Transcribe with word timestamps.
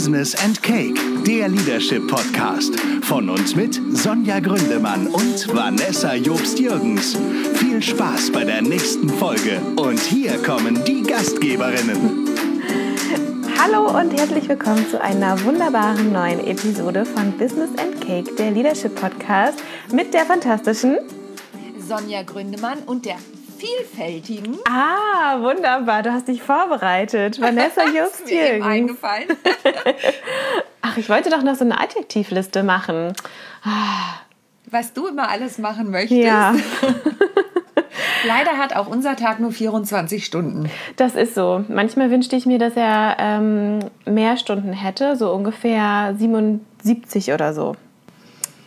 Business 0.00 0.34
and 0.42 0.62
Cake, 0.62 0.98
der 1.26 1.48
Leadership 1.50 2.08
Podcast. 2.08 2.74
Von 3.02 3.28
uns 3.28 3.54
mit 3.54 3.78
Sonja 3.92 4.40
Gründemann 4.40 5.06
und 5.08 5.54
Vanessa 5.54 6.14
Jobst-Jürgens. 6.14 7.18
Viel 7.56 7.82
Spaß 7.82 8.32
bei 8.32 8.44
der 8.44 8.62
nächsten 8.62 9.10
Folge. 9.10 9.60
Und 9.76 10.00
hier 10.00 10.42
kommen 10.42 10.82
die 10.86 11.02
Gastgeberinnen. 11.02 12.26
Hallo 13.58 13.90
und 14.00 14.18
herzlich 14.18 14.48
willkommen 14.48 14.88
zu 14.88 14.98
einer 14.98 15.38
wunderbaren 15.44 16.14
neuen 16.14 16.40
Episode 16.46 17.04
von 17.04 17.32
Business 17.32 17.68
and 17.76 18.00
Cake, 18.00 18.34
der 18.36 18.52
Leadership 18.52 18.94
Podcast 18.94 19.58
mit 19.92 20.14
der 20.14 20.24
fantastischen 20.24 20.96
Sonja 21.78 22.22
Gründemann 22.22 22.78
und 22.86 23.04
der 23.04 23.16
vielfältigen. 23.60 24.58
Ah, 24.68 25.40
wunderbar. 25.40 26.02
Du 26.02 26.12
hast 26.12 26.28
dich 26.28 26.42
vorbereitet. 26.42 27.40
Vanessa 27.40 27.82
Just 27.94 28.26
mir 28.26 28.54
eben 28.54 28.64
eingefallen. 28.64 29.28
Ach, 30.82 30.96
ich 30.96 31.08
wollte 31.08 31.30
doch 31.30 31.42
noch 31.42 31.54
so 31.54 31.64
eine 31.64 31.80
Adjektivliste 31.80 32.62
machen. 32.62 33.12
Was 34.70 34.92
du 34.92 35.08
immer 35.08 35.28
alles 35.28 35.58
machen 35.58 35.90
möchtest. 35.90 36.22
Ja. 36.22 36.54
Leider 38.26 38.58
hat 38.58 38.76
auch 38.76 38.86
unser 38.86 39.16
Tag 39.16 39.40
nur 39.40 39.50
24 39.52 40.24
Stunden. 40.24 40.70
Das 40.96 41.14
ist 41.14 41.34
so. 41.34 41.64
Manchmal 41.68 42.10
wünschte 42.10 42.36
ich 42.36 42.46
mir, 42.46 42.58
dass 42.58 42.76
er 42.76 43.16
ähm, 43.18 43.80
mehr 44.04 44.36
Stunden 44.36 44.72
hätte, 44.72 45.16
so 45.16 45.32
ungefähr 45.32 46.14
77 46.16 47.32
oder 47.32 47.54
so. 47.54 47.76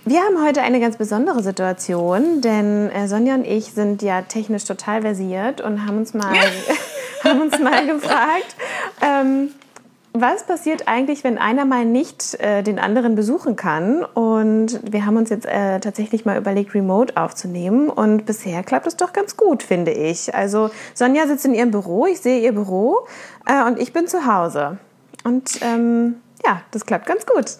Wir 0.05 0.19
haben 0.19 0.45
heute 0.45 0.61
eine 0.61 0.81
ganz 0.81 0.97
besondere 0.97 1.41
Situation, 1.41 2.41
denn 2.41 2.89
äh, 2.89 3.07
Sonja 3.07 3.35
und 3.35 3.45
ich 3.45 3.71
sind 3.71 4.01
ja 4.01 4.23
technisch 4.23 4.65
total 4.65 5.01
versiert 5.01 5.61
und 5.61 5.87
haben 5.87 5.97
uns 5.97 6.13
mal, 6.13 6.35
haben 7.23 7.39
uns 7.39 7.57
mal 7.59 7.87
gefragt, 7.87 8.57
ähm, 9.01 9.51
was 10.11 10.43
passiert 10.43 10.89
eigentlich, 10.89 11.23
wenn 11.23 11.37
einer 11.37 11.63
mal 11.63 11.85
nicht 11.85 12.37
äh, 12.41 12.63
den 12.63 12.79
anderen 12.79 13.15
besuchen 13.15 13.55
kann? 13.55 14.03
Und 14.03 14.81
wir 14.83 15.05
haben 15.05 15.15
uns 15.15 15.29
jetzt 15.29 15.45
äh, 15.45 15.79
tatsächlich 15.79 16.25
mal 16.25 16.37
überlegt, 16.37 16.75
Remote 16.75 17.15
aufzunehmen. 17.15 17.89
Und 17.89 18.25
bisher 18.25 18.61
klappt 18.61 18.87
es 18.87 18.97
doch 18.97 19.13
ganz 19.13 19.37
gut, 19.37 19.63
finde 19.63 19.91
ich. 19.91 20.35
Also 20.35 20.69
Sonja 20.93 21.27
sitzt 21.27 21.45
in 21.45 21.55
ihrem 21.55 21.71
Büro, 21.71 22.07
ich 22.07 22.19
sehe 22.19 22.41
ihr 22.41 22.51
Büro 22.51 23.07
äh, 23.45 23.63
und 23.65 23.79
ich 23.79 23.93
bin 23.93 24.07
zu 24.07 24.25
Hause. 24.25 24.79
Und 25.23 25.61
ähm, 25.61 26.15
ja, 26.45 26.61
das 26.71 26.85
klappt 26.85 27.05
ganz 27.05 27.25
gut. 27.25 27.57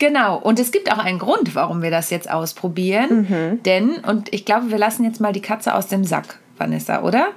Genau, 0.00 0.38
und 0.38 0.58
es 0.58 0.72
gibt 0.72 0.90
auch 0.90 0.98
einen 0.98 1.18
Grund, 1.18 1.54
warum 1.54 1.82
wir 1.82 1.90
das 1.90 2.08
jetzt 2.08 2.28
ausprobieren. 2.28 3.28
Mhm. 3.28 3.62
Denn, 3.62 3.96
und 3.98 4.32
ich 4.32 4.46
glaube, 4.46 4.70
wir 4.70 4.78
lassen 4.78 5.04
jetzt 5.04 5.20
mal 5.20 5.32
die 5.32 5.42
Katze 5.42 5.74
aus 5.74 5.88
dem 5.88 6.04
Sack, 6.04 6.38
Vanessa, 6.56 7.02
oder? 7.02 7.28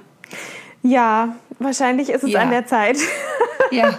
Ja, 0.82 1.36
wahrscheinlich 1.58 2.08
ist 2.08 2.24
es 2.24 2.32
ja. 2.32 2.40
an 2.40 2.50
der 2.50 2.66
Zeit. 2.66 2.96
Ja. 3.70 3.98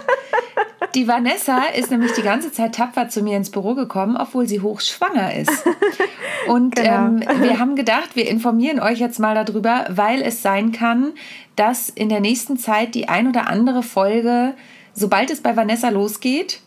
Die 0.94 1.06
Vanessa 1.06 1.64
ist 1.76 1.90
nämlich 1.90 2.12
die 2.12 2.22
ganze 2.22 2.52
Zeit 2.52 2.76
tapfer 2.76 3.08
zu 3.10 3.22
mir 3.22 3.36
ins 3.36 3.50
Büro 3.50 3.74
gekommen, 3.74 4.16
obwohl 4.16 4.46
sie 4.46 4.60
hochschwanger 4.60 5.34
ist. 5.34 5.64
Und 6.48 6.76
genau. 6.76 7.08
ähm, 7.08 7.22
wir 7.40 7.58
haben 7.58 7.76
gedacht, 7.76 8.14
wir 8.14 8.26
informieren 8.26 8.80
euch 8.80 8.98
jetzt 8.98 9.18
mal 9.18 9.34
darüber, 9.34 9.84
weil 9.90 10.22
es 10.22 10.40
sein 10.40 10.72
kann, 10.72 11.12
dass 11.54 11.90
in 11.90 12.08
der 12.08 12.20
nächsten 12.20 12.56
Zeit 12.56 12.94
die 12.94 13.10
ein 13.10 13.28
oder 13.28 13.48
andere 13.48 13.82
Folge, 13.82 14.54
sobald 14.94 15.30
es 15.30 15.42
bei 15.42 15.54
Vanessa 15.54 15.90
losgeht, 15.90 16.60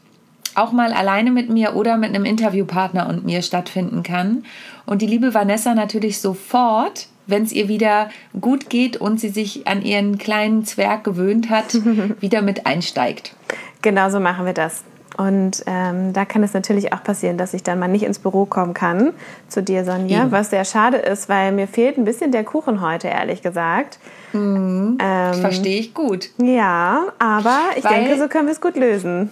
auch 0.62 0.72
mal 0.72 0.94
alleine 0.94 1.32
mit 1.32 1.50
mir 1.50 1.76
oder 1.76 1.98
mit 1.98 2.10
einem 2.10 2.26
Interviewpartner 2.26 3.08
und 3.08 3.26
mir 3.26 3.42
stattfinden 3.42 4.04
kann. 4.04 4.44
Und 4.86 5.02
die 5.02 5.08
liebe 5.08 5.34
Vanessa 5.34 5.76
natürlich 5.76 6.20
sofort, 6.20 7.08
wenn 7.28 7.44
es 7.44 7.52
ihr 7.52 7.68
wieder 7.68 8.10
gut 8.40 8.70
geht 8.70 8.98
und 8.98 9.20
sie 9.20 9.30
sich 9.30 9.68
an 9.68 9.82
ihren 9.82 10.18
kleinen 10.18 10.66
Zwerg 10.66 11.04
gewöhnt 11.04 11.50
hat, 11.50 11.74
wieder 12.20 12.42
mit 12.42 12.66
einsteigt. 12.66 13.36
Genau 13.82 14.10
so 14.10 14.20
machen 14.20 14.46
wir 14.46 14.54
das. 14.54 14.84
Und 15.20 15.64
ähm, 15.66 16.14
da 16.14 16.24
kann 16.24 16.44
es 16.44 16.54
natürlich 16.54 16.94
auch 16.94 17.04
passieren, 17.04 17.38
dass 17.38 17.54
ich 17.54 17.62
dann 17.62 17.78
mal 17.78 17.90
nicht 17.90 18.04
ins 18.04 18.20
Büro 18.20 18.46
kommen 18.46 18.74
kann 18.74 19.12
zu 19.50 19.62
dir, 19.62 19.84
Sonja, 19.84 20.22
Eben. 20.22 20.32
was 20.32 20.50
sehr 20.50 20.64
schade 20.64 20.96
ist, 20.96 21.28
weil 21.28 21.52
mir 21.52 21.68
fehlt 21.68 21.98
ein 21.98 22.06
bisschen 22.06 22.32
der 22.32 22.46
Kuchen 22.46 22.80
heute, 22.80 23.10
ehrlich 23.10 23.42
gesagt. 23.42 24.00
Mhm. 24.32 24.98
Ähm, 25.02 25.34
Verstehe 25.34 25.78
ich 25.78 25.94
gut. 25.94 26.30
Ja, 26.38 27.08
aber 27.20 27.60
ich 27.76 27.84
weil, 27.84 28.06
denke, 28.06 28.18
so 28.18 28.30
können 28.30 28.46
wir 28.46 28.54
es 28.54 28.62
gut 28.62 28.78
lösen. 28.78 29.30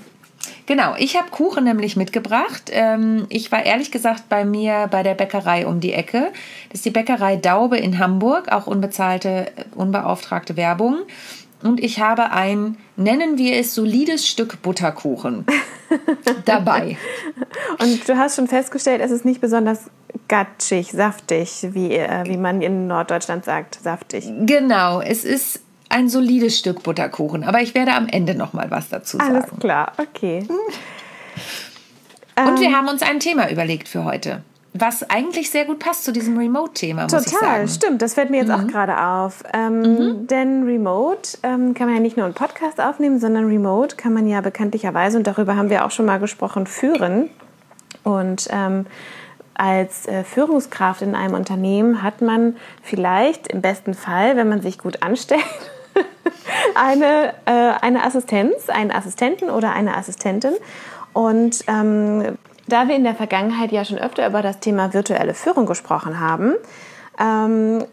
Genau, 0.65 0.95
ich 0.97 1.17
habe 1.17 1.29
Kuchen 1.29 1.63
nämlich 1.63 1.95
mitgebracht. 1.95 2.69
Ähm, 2.71 3.25
ich 3.29 3.51
war 3.51 3.65
ehrlich 3.65 3.91
gesagt 3.91 4.29
bei 4.29 4.45
mir 4.45 4.87
bei 4.89 5.03
der 5.03 5.13
Bäckerei 5.13 5.65
um 5.65 5.79
die 5.79 5.93
Ecke. 5.93 6.31
Das 6.69 6.79
ist 6.79 6.85
die 6.85 6.91
Bäckerei 6.91 7.35
Daube 7.35 7.77
in 7.77 7.99
Hamburg, 7.99 8.51
auch 8.51 8.67
unbezahlte, 8.67 9.51
unbeauftragte 9.75 10.57
Werbung. 10.57 10.99
Und 11.63 11.79
ich 11.83 11.99
habe 11.99 12.31
ein, 12.31 12.77
nennen 12.95 13.37
wir 13.37 13.57
es, 13.57 13.73
solides 13.73 14.27
Stück 14.27 14.61
Butterkuchen 14.61 15.45
dabei. 16.45 16.97
Und 17.79 18.07
du 18.07 18.17
hast 18.17 18.35
schon 18.35 18.47
festgestellt, 18.47 19.01
es 19.01 19.11
ist 19.11 19.25
nicht 19.25 19.41
besonders 19.41 19.89
gatschig, 20.27 20.91
saftig, 20.91 21.67
wie, 21.71 21.93
äh, 21.93 22.25
wie 22.25 22.37
man 22.37 22.61
in 22.61 22.87
Norddeutschland 22.87 23.45
sagt, 23.45 23.79
saftig. 23.81 24.31
Genau, 24.45 25.01
es 25.01 25.23
ist 25.23 25.61
ein 25.89 26.09
solides 26.09 26.57
Stück 26.59 26.83
Butterkuchen. 26.83 27.43
Aber 27.43 27.61
ich 27.61 27.75
werde 27.75 27.93
am 27.93 28.07
Ende 28.07 28.35
noch 28.35 28.53
mal 28.53 28.69
was 28.71 28.89
dazu 28.89 29.17
sagen. 29.17 29.35
Alles 29.35 29.49
klar, 29.59 29.91
okay. 29.97 30.47
Und 32.37 32.59
wir 32.59 32.67
ähm, 32.67 32.75
haben 32.75 32.87
uns 32.87 33.01
ein 33.01 33.19
Thema 33.19 33.49
überlegt 33.49 33.87
für 33.87 34.03
heute. 34.03 34.43
Was 34.73 35.09
eigentlich 35.09 35.49
sehr 35.49 35.65
gut 35.65 35.79
passt 35.79 36.03
zu 36.03 36.11
diesem 36.11 36.37
Remote-Thema, 36.37 37.09
sagen. 37.09 37.67
stimmt. 37.67 38.01
Das 38.01 38.13
fällt 38.13 38.29
mir 38.29 38.37
jetzt 38.37 38.49
mhm. 38.49 38.53
auch 38.53 38.67
gerade 38.67 39.01
auf. 39.01 39.43
Ähm, 39.53 39.81
mhm. 39.81 40.27
Denn 40.27 40.63
Remote 40.63 41.37
ähm, 41.41 41.73
kann 41.73 41.87
man 41.87 41.95
ja 41.95 42.01
nicht 42.01 42.15
nur 42.15 42.25
einen 42.25 42.35
Podcast 42.35 42.79
aufnehmen, 42.79 43.19
sondern 43.19 43.45
Remote 43.45 43.95
kann 43.95 44.13
man 44.13 44.27
ja 44.27 44.41
bekanntlicherweise, 44.41 45.17
und 45.17 45.25
darüber 45.25 45.55
haben 45.55 45.69
wir 45.69 45.85
auch 45.85 45.91
schon 45.91 46.05
mal 46.05 46.19
gesprochen, 46.19 46.67
führen. 46.67 47.29
Und 48.03 48.47
ähm, 48.51 48.85
als 49.55 50.07
äh, 50.07 50.23
Führungskraft 50.23 51.01
in 51.01 51.15
einem 51.15 51.33
Unternehmen 51.33 52.03
hat 52.03 52.21
man 52.21 52.55
vielleicht 52.83 53.47
im 53.47 53.61
besten 53.61 53.95
Fall, 53.95 54.35
wenn 54.35 54.47
man 54.47 54.61
sich 54.61 54.77
gut 54.77 55.01
anstellt, 55.01 55.41
eine, 56.75 57.33
äh, 57.45 57.73
eine 57.81 58.03
Assistenz, 58.03 58.69
einen 58.69 58.91
Assistenten 58.91 59.49
oder 59.49 59.73
eine 59.73 59.95
Assistentin. 59.95 60.53
Und 61.13 61.63
ähm, 61.67 62.37
da 62.67 62.87
wir 62.87 62.95
in 62.95 63.03
der 63.03 63.15
Vergangenheit 63.15 63.71
ja 63.71 63.85
schon 63.85 63.97
öfter 63.97 64.27
über 64.27 64.41
das 64.41 64.59
Thema 64.59 64.93
virtuelle 64.93 65.33
Führung 65.33 65.65
gesprochen 65.65 66.19
haben, 66.19 66.53
ähm, 67.19 67.85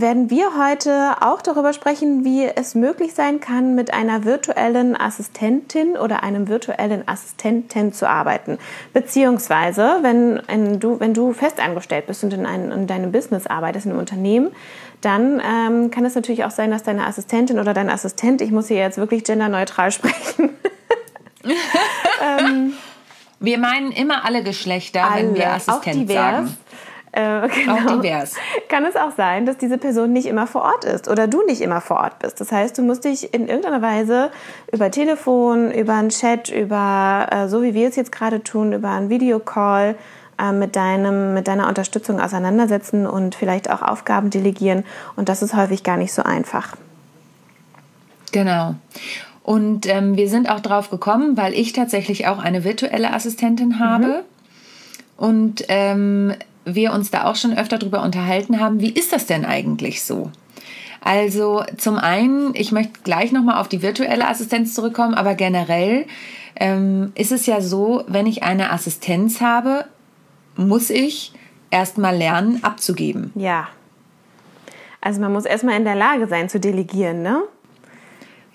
werden 0.00 0.28
wir 0.28 0.58
heute 0.58 1.16
auch 1.22 1.40
darüber 1.40 1.72
sprechen, 1.72 2.22
wie 2.22 2.44
es 2.44 2.74
möglich 2.74 3.14
sein 3.14 3.40
kann, 3.40 3.74
mit 3.74 3.94
einer 3.94 4.24
virtuellen 4.24 4.94
Assistentin 4.94 5.96
oder 5.96 6.22
einem 6.22 6.48
virtuellen 6.48 7.08
Assistenten 7.08 7.94
zu 7.94 8.06
arbeiten. 8.06 8.58
Beziehungsweise, 8.92 10.00
wenn, 10.02 10.80
du, 10.80 11.00
wenn 11.00 11.14
du 11.14 11.32
festangestellt 11.32 12.06
bist 12.06 12.22
und 12.24 12.34
in, 12.34 12.44
ein, 12.44 12.70
in 12.70 12.86
deinem 12.86 13.10
Business 13.10 13.46
arbeitest, 13.46 13.86
in 13.86 13.92
einem 13.92 14.00
Unternehmen, 14.00 14.50
dann 15.00 15.40
ähm, 15.40 15.90
kann 15.90 16.04
es 16.04 16.14
natürlich 16.14 16.44
auch 16.44 16.50
sein, 16.50 16.70
dass 16.70 16.82
deine 16.82 17.06
Assistentin 17.06 17.58
oder 17.58 17.72
dein 17.72 17.88
Assistent, 17.88 18.42
ich 18.42 18.50
muss 18.50 18.68
hier 18.68 18.78
jetzt 18.78 18.98
wirklich 18.98 19.24
genderneutral 19.24 19.90
sprechen, 19.92 20.50
ähm, 22.22 22.74
wir 23.38 23.58
meinen 23.58 23.92
immer 23.92 24.24
alle 24.24 24.42
Geschlechter, 24.42 25.10
alle, 25.10 25.28
wenn 25.28 25.34
wir 25.34 25.52
Assistent 25.52 26.10
sagen. 26.10 26.56
Äh, 27.16 27.48
genau. 27.64 27.74
Auch 27.74 28.02
divers. 28.02 28.34
Kann 28.68 28.84
es 28.84 28.94
auch 28.94 29.12
sein, 29.16 29.46
dass 29.46 29.56
diese 29.56 29.78
Person 29.78 30.12
nicht 30.12 30.26
immer 30.26 30.46
vor 30.46 30.62
Ort 30.62 30.84
ist 30.84 31.08
oder 31.08 31.26
du 31.26 31.42
nicht 31.46 31.62
immer 31.62 31.80
vor 31.80 31.96
Ort 31.96 32.18
bist. 32.18 32.40
Das 32.40 32.52
heißt, 32.52 32.76
du 32.76 32.82
musst 32.82 33.04
dich 33.04 33.32
in 33.32 33.48
irgendeiner 33.48 33.80
Weise 33.80 34.30
über 34.70 34.90
Telefon, 34.90 35.72
über 35.72 35.94
einen 35.94 36.10
Chat, 36.10 36.50
über, 36.50 37.26
äh, 37.30 37.48
so 37.48 37.62
wie 37.62 37.72
wir 37.72 37.88
es 37.88 37.96
jetzt 37.96 38.12
gerade 38.12 38.42
tun, 38.42 38.74
über 38.74 38.90
einen 38.90 39.08
Videocall 39.08 39.96
äh, 40.38 40.52
mit, 40.52 40.76
deinem, 40.76 41.32
mit 41.32 41.48
deiner 41.48 41.68
Unterstützung 41.68 42.20
auseinandersetzen 42.20 43.06
und 43.06 43.34
vielleicht 43.34 43.70
auch 43.70 43.80
Aufgaben 43.80 44.28
delegieren. 44.28 44.84
Und 45.16 45.30
das 45.30 45.42
ist 45.42 45.56
häufig 45.56 45.82
gar 45.82 45.96
nicht 45.96 46.12
so 46.12 46.22
einfach. 46.22 46.76
Genau. 48.32 48.74
Und 49.42 49.86
ähm, 49.86 50.18
wir 50.18 50.28
sind 50.28 50.50
auch 50.50 50.60
drauf 50.60 50.90
gekommen, 50.90 51.38
weil 51.38 51.54
ich 51.54 51.72
tatsächlich 51.72 52.26
auch 52.26 52.40
eine 52.40 52.62
virtuelle 52.64 53.14
Assistentin 53.14 53.78
habe. 53.78 54.06
Mhm. 54.06 54.14
Und 55.16 55.64
ähm, 55.68 56.34
wir 56.66 56.92
uns 56.92 57.10
da 57.10 57.24
auch 57.24 57.36
schon 57.36 57.56
öfter 57.56 57.78
darüber 57.78 58.02
unterhalten 58.02 58.60
haben, 58.60 58.80
wie 58.80 58.90
ist 58.90 59.12
das 59.12 59.26
denn 59.26 59.44
eigentlich 59.46 60.04
so? 60.04 60.30
Also 61.00 61.62
zum 61.76 61.96
einen, 61.98 62.54
ich 62.54 62.72
möchte 62.72 63.00
gleich 63.04 63.30
nochmal 63.30 63.60
auf 63.60 63.68
die 63.68 63.80
virtuelle 63.80 64.28
Assistenz 64.28 64.74
zurückkommen, 64.74 65.14
aber 65.14 65.34
generell 65.34 66.06
ähm, 66.56 67.12
ist 67.14 67.30
es 67.30 67.46
ja 67.46 67.60
so, 67.60 68.02
wenn 68.08 68.26
ich 68.26 68.42
eine 68.42 68.72
Assistenz 68.72 69.40
habe, 69.40 69.84
muss 70.56 70.90
ich 70.90 71.32
erstmal 71.70 72.16
lernen 72.16 72.58
abzugeben. 72.62 73.30
Ja. 73.36 73.68
Also 75.00 75.20
man 75.20 75.32
muss 75.32 75.44
erstmal 75.44 75.76
in 75.76 75.84
der 75.84 75.94
Lage 75.94 76.26
sein 76.26 76.48
zu 76.48 76.58
delegieren, 76.58 77.22
ne? 77.22 77.42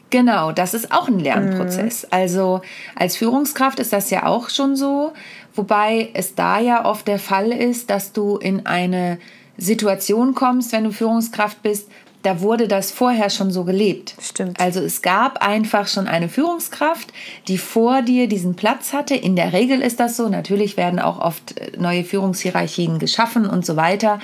Genau, 0.10 0.52
das 0.52 0.74
ist 0.74 0.92
auch 0.92 1.08
ein 1.08 1.20
Lernprozess. 1.20 2.04
Mhm. 2.04 2.10
Also 2.12 2.62
als 2.96 3.16
Führungskraft 3.16 3.80
ist 3.80 3.94
das 3.94 4.10
ja 4.10 4.26
auch 4.26 4.50
schon 4.50 4.76
so, 4.76 5.14
wobei 5.56 6.10
es 6.14 6.36
da 6.36 6.60
ja 6.60 6.86
oft 6.86 7.08
der 7.08 7.20
Fall 7.20 7.52
ist, 7.52 7.90
dass 7.90 8.14
du 8.14 8.38
in 8.38 8.66
eine 8.66 9.20
Situation 9.58 10.34
kommst, 10.34 10.72
wenn 10.72 10.86
du 10.86 10.92
Führungskraft 10.92 11.62
bist, 11.62 11.88
da 12.24 12.42
wurde 12.42 12.68
das 12.68 12.92
vorher 12.92 13.30
schon 13.30 13.52
so 13.52 13.64
gelebt. 13.64 14.16
Stimmt. 14.22 14.60
Also 14.60 14.80
es 14.80 15.02
gab 15.02 15.44
einfach 15.46 15.88
schon 15.88 16.08
eine 16.08 16.30
Führungskraft, 16.30 17.12
die 17.48 17.58
vor 17.58 18.02
dir 18.02 18.28
diesen 18.28 18.56
Platz 18.56 18.94
hatte. 18.94 19.16
In 19.16 19.36
der 19.36 19.54
Regel 19.54 19.82
ist 19.82 20.00
das 20.00 20.18
so. 20.18 20.30
Natürlich 20.30 20.78
werden 20.78 21.00
auch 21.00 21.20
oft 21.20 21.60
äh, 21.60 21.72
neue 21.78 22.04
Führungshierarchien 22.04 23.00
geschaffen 23.00 23.48
und 23.48 23.66
so 23.66 23.76
weiter. 23.76 24.20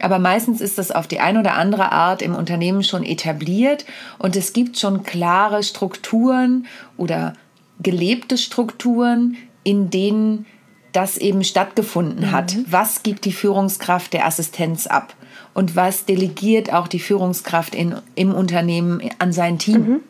Aber 0.00 0.18
meistens 0.18 0.60
ist 0.60 0.78
das 0.78 0.90
auf 0.90 1.06
die 1.06 1.20
eine 1.20 1.40
oder 1.40 1.54
andere 1.54 1.92
Art 1.92 2.22
im 2.22 2.34
Unternehmen 2.34 2.82
schon 2.82 3.04
etabliert 3.04 3.84
und 4.18 4.34
es 4.34 4.54
gibt 4.54 4.78
schon 4.78 5.02
klare 5.02 5.62
Strukturen 5.62 6.66
oder 6.96 7.34
gelebte 7.82 8.38
Strukturen, 8.38 9.36
in 9.62 9.90
denen 9.90 10.46
das 10.92 11.16
eben 11.16 11.44
stattgefunden 11.44 12.32
hat. 12.32 12.56
Mhm. 12.56 12.64
Was 12.68 13.02
gibt 13.02 13.24
die 13.24 13.32
Führungskraft 13.32 14.12
der 14.12 14.26
Assistenz 14.26 14.86
ab? 14.86 15.14
Und 15.54 15.76
was 15.76 16.04
delegiert 16.04 16.72
auch 16.72 16.88
die 16.88 17.00
Führungskraft 17.00 17.74
in, 17.74 17.96
im 18.14 18.34
Unternehmen 18.34 19.00
an 19.18 19.32
sein 19.32 19.58
Team? 19.58 19.80
Mhm. 19.80 20.00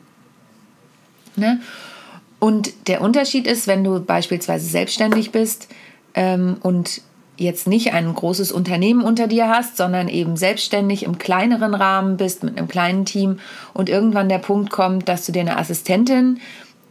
Ne? 1.36 1.60
Und 2.38 2.88
der 2.88 3.02
Unterschied 3.02 3.46
ist, 3.46 3.66
wenn 3.66 3.84
du 3.84 4.00
beispielsweise 4.00 4.66
selbstständig 4.66 5.30
bist 5.30 5.68
ähm, 6.14 6.56
und 6.62 7.02
jetzt 7.36 7.66
nicht 7.66 7.94
ein 7.94 8.14
großes 8.14 8.52
Unternehmen 8.52 9.02
unter 9.02 9.26
dir 9.26 9.48
hast, 9.48 9.78
sondern 9.78 10.08
eben 10.08 10.36
selbstständig 10.36 11.04
im 11.04 11.18
kleineren 11.18 11.74
Rahmen 11.74 12.18
bist, 12.18 12.44
mit 12.44 12.58
einem 12.58 12.68
kleinen 12.68 13.06
Team 13.06 13.38
und 13.72 13.88
irgendwann 13.88 14.28
der 14.28 14.38
Punkt 14.38 14.70
kommt, 14.70 15.08
dass 15.08 15.24
du 15.24 15.32
dir 15.32 15.40
eine 15.40 15.56
Assistentin 15.56 16.40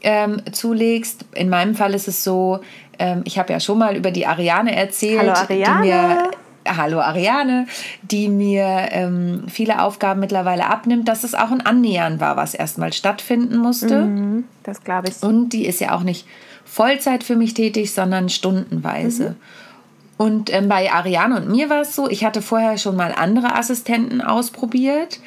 ähm, 0.01 0.41
zulegst. 0.51 1.25
In 1.33 1.49
meinem 1.49 1.75
Fall 1.75 1.93
ist 1.93 2.07
es 2.07 2.23
so, 2.23 2.59
ähm, 2.97 3.21
ich 3.25 3.39
habe 3.39 3.53
ja 3.53 3.59
schon 3.59 3.77
mal 3.77 3.95
über 3.95 4.11
die 4.11 4.25
Ariane 4.25 4.75
erzählt. 4.75 5.19
Hallo 5.19 5.31
Ariane. 5.31 5.83
Die 5.83 5.89
mir, 5.89 6.31
Hallo 6.67 6.99
Ariane, 6.99 7.67
die 8.03 8.27
mir 8.27 8.89
ähm, 8.91 9.45
viele 9.49 9.81
Aufgaben 9.81 10.19
mittlerweile 10.19 10.67
abnimmt, 10.67 11.07
dass 11.07 11.23
es 11.23 11.33
auch 11.33 11.51
ein 11.51 11.65
Annähern 11.65 12.19
war, 12.19 12.37
was 12.37 12.53
erstmal 12.53 12.93
stattfinden 12.93 13.57
musste. 13.57 14.05
Mhm, 14.05 14.43
das 14.63 14.83
glaube 14.83 15.09
ich. 15.09 15.23
Und 15.23 15.49
die 15.49 15.65
ist 15.65 15.79
ja 15.79 15.95
auch 15.95 16.03
nicht 16.03 16.27
Vollzeit 16.65 17.23
für 17.23 17.35
mich 17.35 17.53
tätig, 17.53 17.93
sondern 17.93 18.29
stundenweise. 18.29 19.29
Mhm. 19.29 19.35
Und 20.17 20.53
ähm, 20.53 20.67
bei 20.67 20.91
Ariane 20.91 21.37
und 21.37 21.49
mir 21.49 21.69
war 21.69 21.81
es 21.81 21.95
so, 21.95 22.09
ich 22.09 22.25
hatte 22.25 22.41
vorher 22.41 22.77
schon 22.77 22.95
mal 22.95 23.13
andere 23.15 23.55
Assistenten 23.55 24.21
ausprobiert 24.21 25.19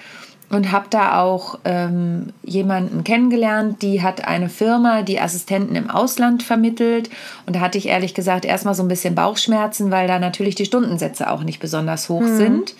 und 0.52 0.70
habe 0.70 0.84
da 0.90 1.18
auch 1.18 1.58
ähm, 1.64 2.26
jemanden 2.42 3.04
kennengelernt, 3.04 3.80
die 3.80 4.02
hat 4.02 4.28
eine 4.28 4.50
Firma, 4.50 5.00
die 5.00 5.18
Assistenten 5.18 5.74
im 5.74 5.88
Ausland 5.88 6.42
vermittelt. 6.42 7.08
Und 7.46 7.56
da 7.56 7.60
hatte 7.60 7.78
ich 7.78 7.88
ehrlich 7.88 8.12
gesagt 8.12 8.44
erstmal 8.44 8.74
so 8.74 8.82
ein 8.82 8.88
bisschen 8.88 9.14
Bauchschmerzen, 9.14 9.90
weil 9.90 10.06
da 10.06 10.18
natürlich 10.18 10.54
die 10.54 10.66
Stundensätze 10.66 11.30
auch 11.30 11.42
nicht 11.42 11.58
besonders 11.58 12.10
hoch 12.10 12.20
mhm. 12.20 12.36
sind. 12.36 12.74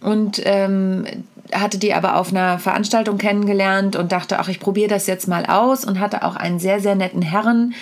Und 0.00 0.42
ähm, 0.44 1.06
hatte 1.52 1.78
die 1.78 1.94
aber 1.94 2.16
auf 2.16 2.30
einer 2.30 2.58
Veranstaltung 2.58 3.18
kennengelernt 3.18 3.94
und 3.94 4.10
dachte, 4.10 4.40
ach, 4.40 4.48
ich 4.48 4.58
probiere 4.58 4.88
das 4.88 5.06
jetzt 5.06 5.28
mal 5.28 5.46
aus 5.46 5.84
und 5.84 6.00
hatte 6.00 6.24
auch 6.24 6.34
einen 6.34 6.58
sehr, 6.58 6.80
sehr 6.80 6.96
netten 6.96 7.22
Herren, 7.22 7.72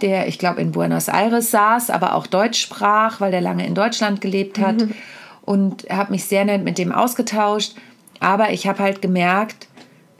der, 0.00 0.26
ich 0.26 0.40
glaube, 0.40 0.60
in 0.60 0.72
Buenos 0.72 1.06
Aires 1.06 1.52
saß, 1.52 1.90
aber 1.90 2.16
auch 2.16 2.26
Deutsch 2.26 2.60
sprach, 2.60 3.20
weil 3.20 3.30
der 3.30 3.40
lange 3.40 3.64
in 3.64 3.76
Deutschland 3.76 4.20
gelebt 4.20 4.58
hat. 4.58 4.80
Mhm. 4.80 4.94
Und 5.42 5.86
habe 5.88 6.10
mich 6.10 6.24
sehr 6.24 6.44
nett 6.44 6.64
mit 6.64 6.76
dem 6.76 6.90
ausgetauscht. 6.90 7.76
Aber 8.20 8.50
ich 8.50 8.66
habe 8.66 8.82
halt 8.82 9.02
gemerkt, 9.02 9.68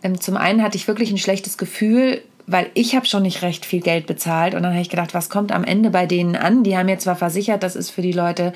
ähm, 0.02 0.20
zum 0.20 0.36
einen 0.36 0.62
hatte 0.62 0.76
ich 0.76 0.88
wirklich 0.88 1.10
ein 1.10 1.18
schlechtes 1.18 1.58
Gefühl, 1.58 2.22
weil 2.46 2.70
ich 2.74 2.94
habe 2.94 3.06
schon 3.06 3.22
nicht 3.22 3.42
recht 3.42 3.66
viel 3.66 3.80
Geld 3.80 4.06
bezahlt. 4.06 4.54
Und 4.54 4.62
dann 4.62 4.72
habe 4.72 4.82
ich 4.82 4.90
gedacht, 4.90 5.14
was 5.14 5.30
kommt 5.30 5.52
am 5.52 5.64
Ende 5.64 5.90
bei 5.90 6.06
denen 6.06 6.36
an? 6.36 6.62
Die 6.62 6.76
haben 6.76 6.86
mir 6.86 6.98
zwar 6.98 7.16
versichert, 7.16 7.62
das 7.62 7.76
ist 7.76 7.90
für 7.90 8.02
die 8.02 8.12
Leute 8.12 8.52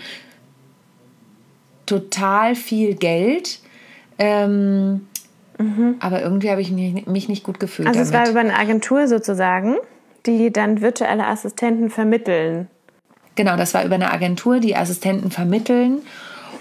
total 1.87 2.55
viel 2.55 2.95
Geld. 2.95 3.59
Ähm, 4.19 5.07
mhm. 5.59 5.97
Aber 5.99 6.23
irgendwie 6.23 6.51
habe 6.51 6.61
ich 6.61 6.71
mich, 6.71 7.07
mich, 7.07 7.29
nicht 7.29 7.43
gut 7.43 7.59
gefühlt. 7.59 7.89
Also 7.89 7.99
damit. 7.99 8.15
es 8.15 8.19
war 8.19 8.31
über 8.31 8.41
eine 8.41 8.57
Agentur 8.57 9.09
sozusagen, 9.09 9.77
die 10.27 10.53
dann 10.53 10.81
virtuelle 10.81 11.27
Assistenten 11.27 11.91
vermitteln. 11.91 12.69
Genau, 13.35 13.57
das 13.57 13.75
war 13.75 13.85
über 13.85 13.95
eine 13.97 14.13
Agentur, 14.13 14.61
die 14.61 14.77
Assistenten 14.77 15.31
vermitteln 15.31 16.03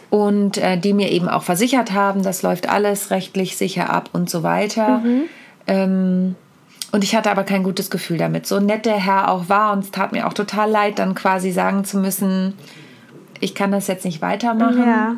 und 0.09 0.57
äh, 0.57 0.77
die 0.77 0.93
mir 0.93 1.11
eben 1.11 1.29
auch 1.29 1.43
versichert 1.43 1.91
haben, 1.91 2.23
das 2.23 2.41
läuft 2.41 2.67
alles 2.69 3.11
rechtlich 3.11 3.57
sicher 3.57 3.89
ab 3.89 4.09
und 4.13 4.29
so 4.29 4.43
weiter. 4.43 4.99
Mhm. 4.99 5.21
Ähm, 5.67 6.35
und 6.91 7.03
ich 7.03 7.15
hatte 7.15 7.29
aber 7.29 7.43
kein 7.43 7.63
gutes 7.63 7.91
Gefühl 7.91 8.17
damit. 8.17 8.47
So 8.47 8.59
nett 8.59 8.85
der 8.85 8.97
Herr 8.97 9.29
auch 9.31 9.49
war 9.49 9.73
und 9.73 9.83
es 9.83 9.91
tat 9.91 10.11
mir 10.11 10.27
auch 10.27 10.33
total 10.33 10.69
leid, 10.71 10.97
dann 10.97 11.13
quasi 11.13 11.51
sagen 11.51 11.85
zu 11.85 11.99
müssen, 11.99 12.53
ich 13.39 13.53
kann 13.53 13.71
das 13.71 13.87
jetzt 13.87 14.05
nicht 14.05 14.21
weitermachen. 14.21 14.87
Ja. 14.87 15.15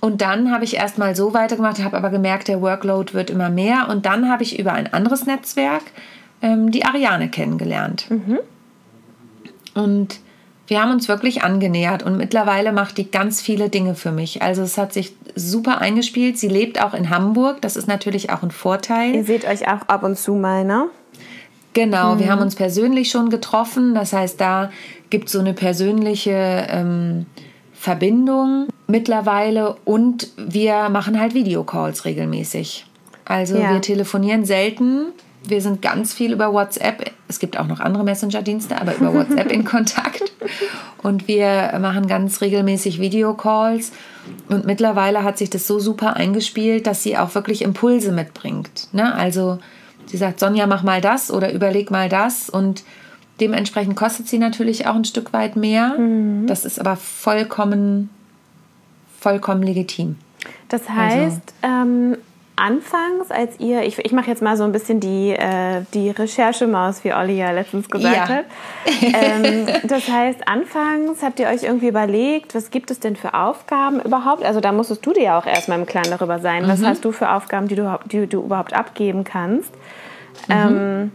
Und 0.00 0.20
dann 0.20 0.50
habe 0.50 0.64
ich 0.64 0.76
erst 0.76 0.98
mal 0.98 1.14
so 1.14 1.32
weitergemacht, 1.34 1.78
habe 1.84 1.96
aber 1.96 2.10
gemerkt, 2.10 2.48
der 2.48 2.60
Workload 2.60 3.12
wird 3.12 3.30
immer 3.30 3.50
mehr. 3.50 3.88
Und 3.88 4.06
dann 4.06 4.28
habe 4.28 4.42
ich 4.42 4.58
über 4.58 4.72
ein 4.72 4.92
anderes 4.92 5.26
Netzwerk 5.26 5.82
ähm, 6.40 6.72
die 6.72 6.84
Ariane 6.84 7.28
kennengelernt. 7.28 8.10
Mhm. 8.10 8.38
Und 9.74 10.18
wir 10.72 10.80
haben 10.80 10.90
uns 10.90 11.06
wirklich 11.06 11.42
angenähert 11.42 12.02
und 12.02 12.16
mittlerweile 12.16 12.72
macht 12.72 12.96
die 12.96 13.10
ganz 13.10 13.42
viele 13.42 13.68
Dinge 13.68 13.94
für 13.94 14.10
mich. 14.10 14.40
Also 14.40 14.62
es 14.62 14.78
hat 14.78 14.94
sich 14.94 15.12
super 15.34 15.82
eingespielt. 15.82 16.38
Sie 16.38 16.48
lebt 16.48 16.82
auch 16.82 16.94
in 16.94 17.10
Hamburg. 17.10 17.60
Das 17.60 17.76
ist 17.76 17.88
natürlich 17.88 18.30
auch 18.30 18.42
ein 18.42 18.50
Vorteil. 18.50 19.14
Ihr 19.14 19.24
seht 19.24 19.46
euch 19.46 19.68
auch 19.68 19.82
ab 19.88 20.02
und 20.02 20.16
zu 20.16 20.32
mal, 20.32 20.64
ne? 20.64 20.86
Genau, 21.74 22.14
mhm. 22.14 22.20
wir 22.20 22.30
haben 22.30 22.40
uns 22.40 22.54
persönlich 22.54 23.10
schon 23.10 23.28
getroffen. 23.28 23.94
Das 23.94 24.14
heißt, 24.14 24.40
da 24.40 24.70
gibt 25.10 25.26
es 25.26 25.32
so 25.32 25.40
eine 25.40 25.52
persönliche 25.52 26.66
ähm, 26.70 27.26
Verbindung 27.74 28.68
mittlerweile 28.86 29.76
und 29.84 30.28
wir 30.38 30.88
machen 30.88 31.20
halt 31.20 31.34
Videocalls 31.34 32.06
regelmäßig. 32.06 32.86
Also 33.26 33.58
ja. 33.58 33.74
wir 33.74 33.82
telefonieren 33.82 34.46
selten, 34.46 35.08
wir 35.44 35.60
sind 35.60 35.82
ganz 35.82 36.12
viel 36.12 36.32
über 36.32 36.52
WhatsApp, 36.52 37.10
es 37.28 37.38
gibt 37.38 37.58
auch 37.58 37.66
noch 37.66 37.80
andere 37.80 38.04
Messenger-Dienste, 38.04 38.80
aber 38.80 38.94
über 38.94 39.12
WhatsApp 39.14 39.50
in 39.50 39.64
Kontakt. 39.66 40.32
Und 41.02 41.28
wir 41.28 41.76
machen 41.80 42.06
ganz 42.06 42.40
regelmäßig 42.40 43.00
Videocalls. 43.00 43.92
Und 44.48 44.66
mittlerweile 44.66 45.24
hat 45.24 45.38
sich 45.38 45.50
das 45.50 45.66
so 45.66 45.80
super 45.80 46.14
eingespielt, 46.16 46.86
dass 46.86 47.02
sie 47.02 47.18
auch 47.18 47.34
wirklich 47.34 47.62
Impulse 47.62 48.12
mitbringt. 48.12 48.88
Ne? 48.92 49.14
Also 49.14 49.58
sie 50.06 50.16
sagt, 50.16 50.38
Sonja, 50.38 50.66
mach 50.66 50.82
mal 50.82 51.00
das 51.00 51.30
oder 51.30 51.52
überleg 51.52 51.90
mal 51.90 52.08
das. 52.08 52.48
Und 52.48 52.84
dementsprechend 53.40 53.96
kostet 53.96 54.28
sie 54.28 54.38
natürlich 54.38 54.86
auch 54.86 54.94
ein 54.94 55.04
Stück 55.04 55.32
weit 55.32 55.56
mehr. 55.56 55.98
Mhm. 55.98 56.46
Das 56.46 56.64
ist 56.64 56.78
aber 56.78 56.96
vollkommen, 56.96 58.10
vollkommen 59.18 59.62
legitim. 59.62 60.16
Das 60.68 60.88
heißt, 60.88 61.54
also, 61.62 61.90
ähm, 61.90 62.16
anfangs, 62.62 63.32
als 63.32 63.58
ihr, 63.58 63.82
ich, 63.82 63.98
ich 63.98 64.12
mache 64.12 64.28
jetzt 64.28 64.40
mal 64.40 64.56
so 64.56 64.62
ein 64.62 64.70
bisschen 64.70 65.00
die, 65.00 65.30
äh, 65.30 65.82
die 65.94 66.10
Recherchemaus, 66.10 67.02
wie 67.02 67.12
Olli 67.12 67.36
ja 67.36 67.50
letztens 67.50 67.90
gesagt 67.90 68.14
ja. 68.14 68.28
hat. 68.28 68.44
Ähm, 69.02 69.66
das 69.82 70.08
heißt, 70.08 70.46
anfangs 70.46 71.22
habt 71.22 71.40
ihr 71.40 71.48
euch 71.48 71.64
irgendwie 71.64 71.88
überlegt, 71.88 72.54
was 72.54 72.70
gibt 72.70 72.92
es 72.92 73.00
denn 73.00 73.16
für 73.16 73.34
Aufgaben 73.34 74.00
überhaupt? 74.00 74.44
Also 74.44 74.60
da 74.60 74.70
musstest 74.70 75.04
du 75.04 75.12
dir 75.12 75.24
ja 75.24 75.38
auch 75.38 75.46
erstmal 75.46 75.78
im 75.80 75.86
Klaren 75.86 76.10
darüber 76.10 76.38
sein. 76.38 76.62
Mhm. 76.62 76.68
Was 76.68 76.84
hast 76.84 77.04
du 77.04 77.10
für 77.10 77.30
Aufgaben, 77.30 77.66
die 77.66 77.74
du, 77.74 77.98
die 78.06 78.26
du 78.28 78.42
überhaupt 78.42 78.74
abgeben 78.74 79.24
kannst? 79.24 79.74
Mhm. 80.46 80.54
Ähm, 80.54 81.12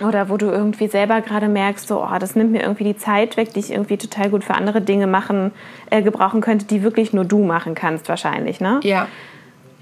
oder 0.00 0.28
wo 0.28 0.36
du 0.36 0.46
irgendwie 0.46 0.88
selber 0.88 1.20
gerade 1.20 1.48
merkst, 1.48 1.86
so, 1.86 2.02
oh, 2.02 2.18
das 2.18 2.34
nimmt 2.34 2.50
mir 2.50 2.62
irgendwie 2.62 2.84
die 2.84 2.96
Zeit 2.96 3.36
weg, 3.36 3.54
die 3.54 3.60
ich 3.60 3.70
irgendwie 3.70 3.96
total 3.96 4.28
gut 4.28 4.42
für 4.42 4.54
andere 4.54 4.80
Dinge 4.80 5.06
machen, 5.06 5.52
äh, 5.90 6.02
gebrauchen 6.02 6.40
könnte, 6.40 6.66
die 6.66 6.82
wirklich 6.82 7.12
nur 7.12 7.24
du 7.24 7.44
machen 7.44 7.76
kannst, 7.76 8.08
wahrscheinlich, 8.08 8.60
ne? 8.60 8.80
Ja. 8.82 9.06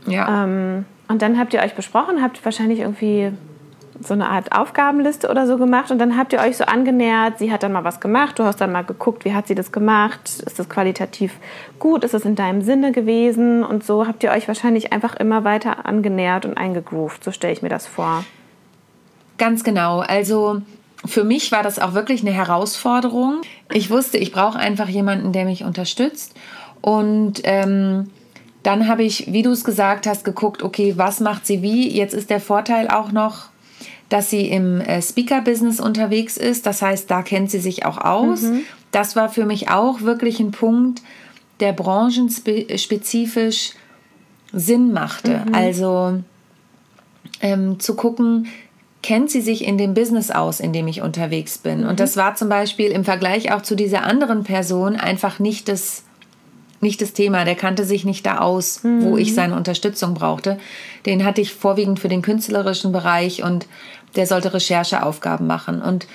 Ja. 0.06 0.44
Ähm, 0.44 0.84
und 1.08 1.22
dann 1.22 1.38
habt 1.38 1.54
ihr 1.54 1.60
euch 1.60 1.74
besprochen, 1.74 2.22
habt 2.22 2.44
wahrscheinlich 2.44 2.80
irgendwie 2.80 3.32
so 4.00 4.14
eine 4.14 4.28
Art 4.28 4.52
Aufgabenliste 4.52 5.28
oder 5.28 5.46
so 5.46 5.58
gemacht 5.58 5.90
und 5.90 5.98
dann 5.98 6.16
habt 6.16 6.32
ihr 6.32 6.40
euch 6.40 6.56
so 6.56 6.64
angenähert, 6.64 7.38
sie 7.38 7.52
hat 7.52 7.62
dann 7.62 7.72
mal 7.72 7.84
was 7.84 8.00
gemacht, 8.00 8.38
du 8.38 8.44
hast 8.44 8.60
dann 8.60 8.72
mal 8.72 8.82
geguckt, 8.82 9.24
wie 9.24 9.34
hat 9.34 9.46
sie 9.46 9.54
das 9.54 9.72
gemacht, 9.72 10.42
ist 10.44 10.58
das 10.58 10.68
qualitativ 10.68 11.34
gut, 11.78 12.04
ist 12.04 12.14
es 12.14 12.24
in 12.24 12.34
deinem 12.34 12.62
Sinne 12.62 12.92
gewesen 12.92 13.62
und 13.62 13.84
so 13.84 14.06
habt 14.06 14.22
ihr 14.24 14.30
euch 14.30 14.48
wahrscheinlich 14.48 14.92
einfach 14.92 15.14
immer 15.16 15.44
weiter 15.44 15.86
angenähert 15.86 16.46
und 16.46 16.56
eingegroovt, 16.56 17.22
so 17.22 17.30
stelle 17.30 17.52
ich 17.52 17.62
mir 17.62 17.68
das 17.68 17.86
vor. 17.86 18.24
Ganz 19.38 19.64
genau, 19.64 20.00
also 20.00 20.62
für 21.04 21.24
mich 21.24 21.52
war 21.52 21.62
das 21.62 21.78
auch 21.78 21.94
wirklich 21.94 22.22
eine 22.22 22.32
Herausforderung. 22.32 23.40
Ich 23.72 23.90
wusste, 23.90 24.18
ich 24.18 24.32
brauche 24.32 24.58
einfach 24.58 24.88
jemanden, 24.88 25.32
der 25.32 25.44
mich 25.44 25.64
unterstützt 25.64 26.34
und 26.80 27.40
ähm, 27.44 28.10
dann 28.62 28.88
habe 28.88 29.02
ich, 29.02 29.32
wie 29.32 29.42
du 29.42 29.50
es 29.50 29.64
gesagt 29.64 30.06
hast, 30.06 30.24
geguckt, 30.24 30.62
okay, 30.62 30.94
was 30.96 31.20
macht 31.20 31.46
sie 31.46 31.62
wie? 31.62 31.88
Jetzt 31.88 32.14
ist 32.14 32.30
der 32.30 32.40
Vorteil 32.40 32.88
auch 32.88 33.12
noch, 33.12 33.46
dass 34.08 34.30
sie 34.30 34.48
im 34.48 34.80
äh, 34.80 35.02
Speaker-Business 35.02 35.80
unterwegs 35.80 36.36
ist. 36.36 36.66
Das 36.66 36.82
heißt, 36.82 37.10
da 37.10 37.22
kennt 37.22 37.50
sie 37.50 37.60
sich 37.60 37.86
auch 37.86 37.98
aus. 37.98 38.42
Mhm. 38.42 38.62
Das 38.90 39.16
war 39.16 39.28
für 39.28 39.46
mich 39.46 39.70
auch 39.70 40.02
wirklich 40.02 40.38
ein 40.38 40.50
Punkt, 40.50 41.02
der 41.60 41.72
branchenspezifisch 41.72 43.72
Sinn 44.52 44.92
machte. 44.92 45.44
Mhm. 45.46 45.54
Also 45.54 46.22
ähm, 47.40 47.80
zu 47.80 47.96
gucken, 47.96 48.48
kennt 49.02 49.30
sie 49.30 49.40
sich 49.40 49.64
in 49.64 49.78
dem 49.78 49.94
Business 49.94 50.30
aus, 50.30 50.60
in 50.60 50.72
dem 50.72 50.86
ich 50.86 51.02
unterwegs 51.02 51.58
bin. 51.58 51.80
Mhm. 51.80 51.88
Und 51.88 52.00
das 52.00 52.16
war 52.16 52.34
zum 52.34 52.48
Beispiel 52.48 52.90
im 52.90 53.04
Vergleich 53.04 53.52
auch 53.52 53.62
zu 53.62 53.74
dieser 53.74 54.04
anderen 54.04 54.44
Person 54.44 54.96
einfach 54.96 55.38
nicht 55.38 55.68
das 55.68 56.04
nicht 56.82 57.00
das 57.00 57.12
Thema. 57.12 57.44
Der 57.44 57.54
kannte 57.54 57.84
sich 57.84 58.04
nicht 58.04 58.26
da 58.26 58.38
aus, 58.38 58.82
mhm. 58.82 59.04
wo 59.04 59.16
ich 59.16 59.34
seine 59.34 59.56
Unterstützung 59.56 60.14
brauchte. 60.14 60.58
Den 61.06 61.24
hatte 61.24 61.40
ich 61.40 61.54
vorwiegend 61.54 62.00
für 62.00 62.08
den 62.08 62.22
künstlerischen 62.22 62.92
Bereich 62.92 63.42
und 63.42 63.66
der 64.16 64.26
sollte 64.26 64.52
Rechercheaufgaben 64.52 65.46
machen. 65.46 65.80
Und 65.80 66.06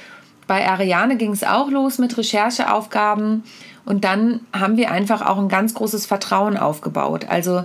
bei 0.46 0.68
Ariane 0.68 1.18
ging 1.18 1.32
es 1.32 1.44
auch 1.44 1.70
los 1.70 1.98
mit 1.98 2.18
Rechercheaufgaben. 2.18 3.44
Und 3.86 4.04
dann 4.04 4.42
haben 4.54 4.78
wir 4.78 4.92
einfach 4.92 5.26
auch 5.26 5.38
ein 5.38 5.50
ganz 5.50 5.74
großes 5.74 6.06
Vertrauen 6.06 6.58
aufgebaut. 6.58 7.26
Also 7.30 7.64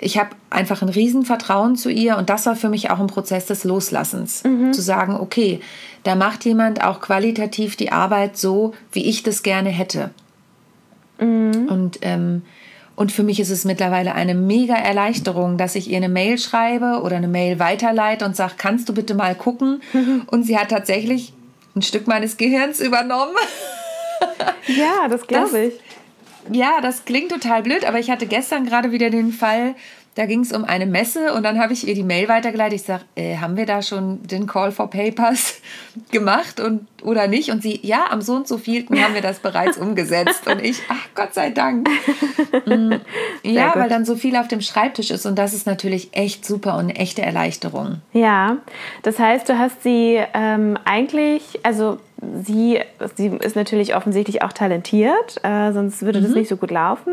ich 0.00 0.18
habe 0.18 0.30
einfach 0.50 0.82
ein 0.82 0.88
Riesenvertrauen 0.88 1.76
zu 1.76 1.90
ihr 1.90 2.16
und 2.16 2.30
das 2.30 2.46
war 2.46 2.56
für 2.56 2.68
mich 2.68 2.90
auch 2.90 3.00
ein 3.00 3.08
Prozess 3.08 3.46
des 3.46 3.64
Loslassens. 3.64 4.44
Mhm. 4.44 4.72
Zu 4.72 4.80
sagen, 4.80 5.16
okay, 5.18 5.60
da 6.04 6.14
macht 6.14 6.44
jemand 6.44 6.84
auch 6.84 7.00
qualitativ 7.00 7.76
die 7.76 7.92
Arbeit 7.92 8.36
so, 8.36 8.74
wie 8.92 9.04
ich 9.04 9.22
das 9.22 9.42
gerne 9.42 9.70
hätte. 9.70 10.10
Mhm. 11.18 11.68
Und, 11.68 11.98
ähm, 12.02 12.42
und 12.96 13.12
für 13.12 13.22
mich 13.22 13.38
ist 13.40 13.50
es 13.50 13.64
mittlerweile 13.64 14.14
eine 14.14 14.34
mega 14.34 14.74
Erleichterung, 14.74 15.56
dass 15.56 15.74
ich 15.74 15.90
ihr 15.90 15.96
eine 15.96 16.08
Mail 16.08 16.38
schreibe 16.38 17.02
oder 17.02 17.16
eine 17.16 17.28
Mail 17.28 17.58
weiterleite 17.58 18.24
und 18.24 18.34
sage, 18.34 18.54
kannst 18.56 18.88
du 18.88 18.94
bitte 18.94 19.14
mal 19.14 19.34
gucken? 19.34 19.80
Und 20.26 20.44
sie 20.44 20.58
hat 20.58 20.70
tatsächlich 20.70 21.32
ein 21.76 21.82
Stück 21.82 22.06
meines 22.06 22.36
Gehirns 22.36 22.80
übernommen. 22.80 23.36
Ja, 24.66 25.08
das 25.08 25.26
glaube 25.26 25.66
ich. 25.66 25.74
Ja, 26.50 26.80
das 26.80 27.04
klingt 27.04 27.30
total 27.30 27.62
blöd, 27.62 27.84
aber 27.84 27.98
ich 27.98 28.10
hatte 28.10 28.26
gestern 28.26 28.66
gerade 28.66 28.90
wieder 28.90 29.10
den 29.10 29.32
Fall, 29.32 29.74
da 30.18 30.26
ging 30.26 30.40
es 30.40 30.52
um 30.52 30.64
eine 30.64 30.84
Messe 30.84 31.32
und 31.32 31.44
dann 31.44 31.60
habe 31.60 31.72
ich 31.72 31.86
ihr 31.86 31.94
die 31.94 32.02
Mail 32.02 32.28
weitergeleitet. 32.28 32.80
Ich 32.80 32.86
sage, 32.86 33.04
äh, 33.14 33.36
haben 33.36 33.56
wir 33.56 33.66
da 33.66 33.82
schon 33.82 34.20
den 34.26 34.48
Call 34.48 34.72
for 34.72 34.90
Papers 34.90 35.60
gemacht 36.10 36.58
und, 36.58 36.88
oder 37.04 37.28
nicht? 37.28 37.52
Und 37.52 37.62
sie, 37.62 37.78
ja, 37.84 38.06
am 38.10 38.20
so 38.20 38.34
und 38.34 38.48
so 38.48 38.58
vielten 38.58 39.00
haben 39.00 39.14
wir 39.14 39.22
das 39.22 39.38
bereits 39.38 39.78
umgesetzt. 39.78 40.48
Und 40.48 40.60
ich, 40.60 40.82
ach 40.88 41.06
Gott 41.14 41.34
sei 41.34 41.50
Dank. 41.50 41.88
Mm, 42.64 42.94
ja, 43.42 43.72
weil 43.76 43.88
dann 43.88 44.04
so 44.04 44.16
viel 44.16 44.34
auf 44.36 44.48
dem 44.48 44.60
Schreibtisch 44.60 45.10
ist 45.10 45.26
und 45.26 45.38
das 45.38 45.52
ist 45.52 45.66
natürlich 45.66 46.08
echt 46.12 46.44
super 46.44 46.74
und 46.74 46.84
eine 46.84 46.96
echte 46.96 47.22
Erleichterung. 47.22 48.00
Ja, 48.12 48.56
das 49.02 49.18
heißt, 49.18 49.48
du 49.48 49.58
hast 49.58 49.82
sie 49.82 50.18
ähm, 50.34 50.78
eigentlich, 50.84 51.60
also 51.62 51.98
sie, 52.44 52.80
sie 53.16 53.28
ist 53.28 53.54
natürlich 53.54 53.94
offensichtlich 53.94 54.42
auch 54.42 54.52
talentiert, 54.52 55.36
äh, 55.42 55.72
sonst 55.72 56.02
würde 56.02 56.20
mhm. 56.20 56.24
das 56.24 56.34
nicht 56.34 56.48
so 56.48 56.56
gut 56.56 56.70
laufen. 56.70 57.12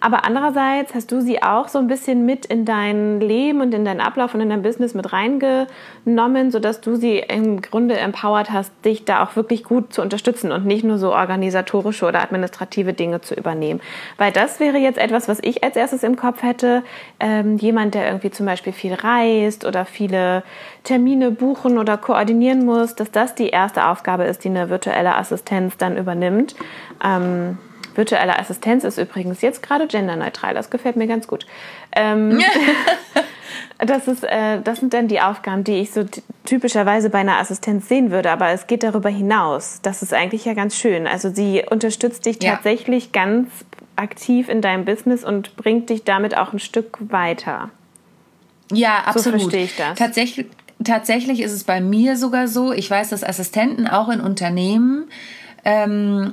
Aber 0.00 0.24
andererseits 0.24 0.94
hast 0.94 1.12
du 1.12 1.20
sie 1.20 1.42
auch 1.42 1.68
so 1.68 1.78
ein 1.78 1.86
bisschen 1.86 2.24
mit 2.24 2.46
in 2.46 2.64
dein 2.64 3.20
Leben 3.20 3.60
und 3.60 3.74
in 3.74 3.84
deinen 3.84 4.00
Ablauf 4.00 4.34
und 4.34 4.40
in 4.40 4.48
dein 4.48 4.62
Business 4.62 4.94
mit 4.94 5.12
reingenommen, 5.12 6.50
sodass 6.50 6.80
du 6.80 6.96
sie 6.96 7.18
im 7.18 7.60
Grunde 7.60 7.98
empowert 7.98 8.50
hast, 8.50 8.72
dich 8.84 9.04
da 9.04 9.22
auch 9.22 9.36
wirklich 9.36 9.62
gut 9.62 9.92
zu 9.92 10.00
unterstützen 10.00 10.52
und 10.52 10.64
nicht 10.64 10.84
nur 10.84 10.96
so 10.96 11.12
organisatorische 11.12 12.06
oder 12.06 12.22
administrative 12.22 12.94
Dinge 12.94 13.20
zu 13.20 13.34
übernehmen. 13.34 13.80
Weil 14.16 14.32
das 14.32 14.58
wäre 14.58 14.78
jetzt 14.78 14.98
etwas, 14.98 15.28
was 15.28 15.38
ich 15.42 15.62
als 15.62 15.76
erstes 15.76 16.02
im 16.02 16.16
Kopf 16.16 16.42
hätte. 16.42 16.82
Ähm, 17.20 17.58
jemand, 17.58 17.94
der 17.94 18.06
irgendwie 18.06 18.30
zum 18.30 18.46
Beispiel 18.46 18.72
viel 18.72 18.94
reist 18.94 19.66
oder 19.66 19.84
viele 19.84 20.42
Termine 20.82 21.30
buchen 21.30 21.76
oder 21.76 21.98
koordinieren 21.98 22.64
muss, 22.64 22.94
dass 22.94 23.10
das 23.10 23.34
die 23.34 23.48
erste 23.48 23.86
Aufgabe 23.86 24.24
ist, 24.24 24.44
die 24.44 24.48
eine 24.48 24.70
virtuelle 24.70 25.16
Assistenz 25.16 25.76
dann 25.76 25.98
übernimmt. 25.98 26.54
Ähm, 27.04 27.58
Virtuelle 28.00 28.38
Assistenz 28.38 28.82
ist 28.84 28.96
übrigens 28.96 29.42
jetzt 29.42 29.62
gerade 29.62 29.86
genderneutral. 29.86 30.54
Das 30.54 30.70
gefällt 30.70 30.96
mir 30.96 31.06
ganz 31.06 31.28
gut. 31.28 31.46
Ähm, 31.94 32.40
das, 33.78 34.08
ist, 34.08 34.24
äh, 34.24 34.62
das 34.62 34.80
sind 34.80 34.94
dann 34.94 35.06
die 35.06 35.20
Aufgaben, 35.20 35.64
die 35.64 35.74
ich 35.74 35.90
so 35.90 36.06
typischerweise 36.46 37.10
bei 37.10 37.18
einer 37.18 37.36
Assistenz 37.36 37.88
sehen 37.88 38.10
würde. 38.10 38.30
Aber 38.30 38.48
es 38.48 38.66
geht 38.66 38.84
darüber 38.84 39.10
hinaus. 39.10 39.80
Das 39.82 40.02
ist 40.02 40.14
eigentlich 40.14 40.46
ja 40.46 40.54
ganz 40.54 40.76
schön. 40.76 41.06
Also 41.06 41.28
sie 41.28 41.62
unterstützt 41.68 42.24
dich 42.24 42.42
ja. 42.42 42.54
tatsächlich 42.54 43.12
ganz 43.12 43.50
aktiv 43.96 44.48
in 44.48 44.62
deinem 44.62 44.86
Business 44.86 45.22
und 45.22 45.54
bringt 45.56 45.90
dich 45.90 46.02
damit 46.02 46.34
auch 46.34 46.54
ein 46.54 46.58
Stück 46.58 46.96
weiter. 47.00 47.68
Ja, 48.72 49.02
absolut. 49.04 49.40
So 49.40 49.48
verstehe 49.48 49.64
ich 49.64 49.76
das. 49.76 49.98
Tatsächlich, 49.98 50.46
tatsächlich 50.82 51.42
ist 51.42 51.52
es 51.52 51.64
bei 51.64 51.82
mir 51.82 52.16
sogar 52.16 52.48
so. 52.48 52.72
Ich 52.72 52.90
weiß, 52.90 53.10
dass 53.10 53.22
Assistenten 53.22 53.86
auch 53.86 54.08
in 54.08 54.22
Unternehmen 54.22 55.10
ähm, 55.66 56.32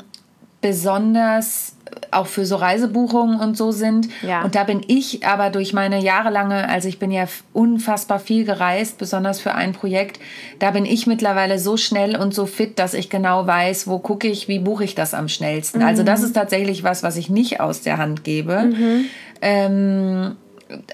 besonders 0.61 1.73
auch 2.11 2.27
für 2.27 2.45
so 2.45 2.55
Reisebuchungen 2.55 3.39
und 3.39 3.57
so 3.57 3.71
sind. 3.71 4.09
Ja. 4.21 4.43
Und 4.43 4.55
da 4.55 4.63
bin 4.63 4.81
ich 4.87 5.25
aber 5.25 5.49
durch 5.49 5.73
meine 5.73 5.99
jahrelange, 5.99 6.67
also 6.69 6.87
ich 6.87 6.99
bin 6.99 7.11
ja 7.11 7.25
unfassbar 7.53 8.19
viel 8.19 8.45
gereist, 8.45 8.97
besonders 8.97 9.39
für 9.39 9.53
ein 9.53 9.73
Projekt, 9.73 10.19
da 10.59 10.71
bin 10.71 10.85
ich 10.85 11.07
mittlerweile 11.07 11.59
so 11.59 11.77
schnell 11.77 12.15
und 12.15 12.33
so 12.33 12.45
fit, 12.45 12.79
dass 12.79 12.93
ich 12.93 13.09
genau 13.09 13.47
weiß, 13.47 13.87
wo 13.87 13.99
gucke 13.99 14.27
ich, 14.27 14.47
wie 14.47 14.59
buche 14.59 14.83
ich 14.83 14.95
das 14.95 15.13
am 15.13 15.27
schnellsten. 15.27 15.79
Mhm. 15.79 15.85
Also 15.85 16.03
das 16.03 16.23
ist 16.23 16.33
tatsächlich 16.33 16.83
was, 16.83 17.03
was 17.03 17.17
ich 17.17 17.29
nicht 17.29 17.59
aus 17.59 17.81
der 17.81 17.97
Hand 17.97 18.23
gebe. 18.23 18.63
Mhm. 18.63 19.05
Ähm, 19.41 20.35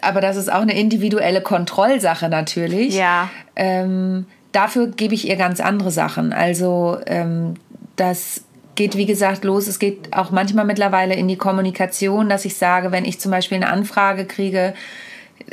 aber 0.02 0.22
das 0.22 0.38
ist 0.38 0.52
auch 0.52 0.62
eine 0.62 0.78
individuelle 0.78 1.42
Kontrollsache 1.42 2.30
natürlich. 2.30 2.96
Ja. 2.96 3.30
Ähm, 3.56 4.26
dafür 4.52 4.88
gebe 4.88 5.14
ich 5.16 5.28
ihr 5.28 5.36
ganz 5.36 5.60
andere 5.60 5.92
Sachen. 5.92 6.34
Also 6.34 6.98
ähm, 7.08 7.56
das 7.96 8.44
geht, 8.76 8.98
wie 8.98 9.06
gesagt, 9.06 9.44
los. 9.44 9.68
Es 9.68 9.80
geht 9.80 10.16
auch 10.16 10.32
manchmal 10.32 10.66
mittlerweile 10.66 11.14
in 11.16 11.28
die 11.28 11.38
Kommunikation, 11.38 12.30
dass 12.30 12.46
ich 12.46 12.56
sage, 12.56 12.92
wenn 12.92 13.06
ich 13.06 13.20
zum 13.20 13.32
Beispiel 13.32 13.58
eine 13.58 13.70
Anfrage 13.70 14.26
kriege, 14.26 14.74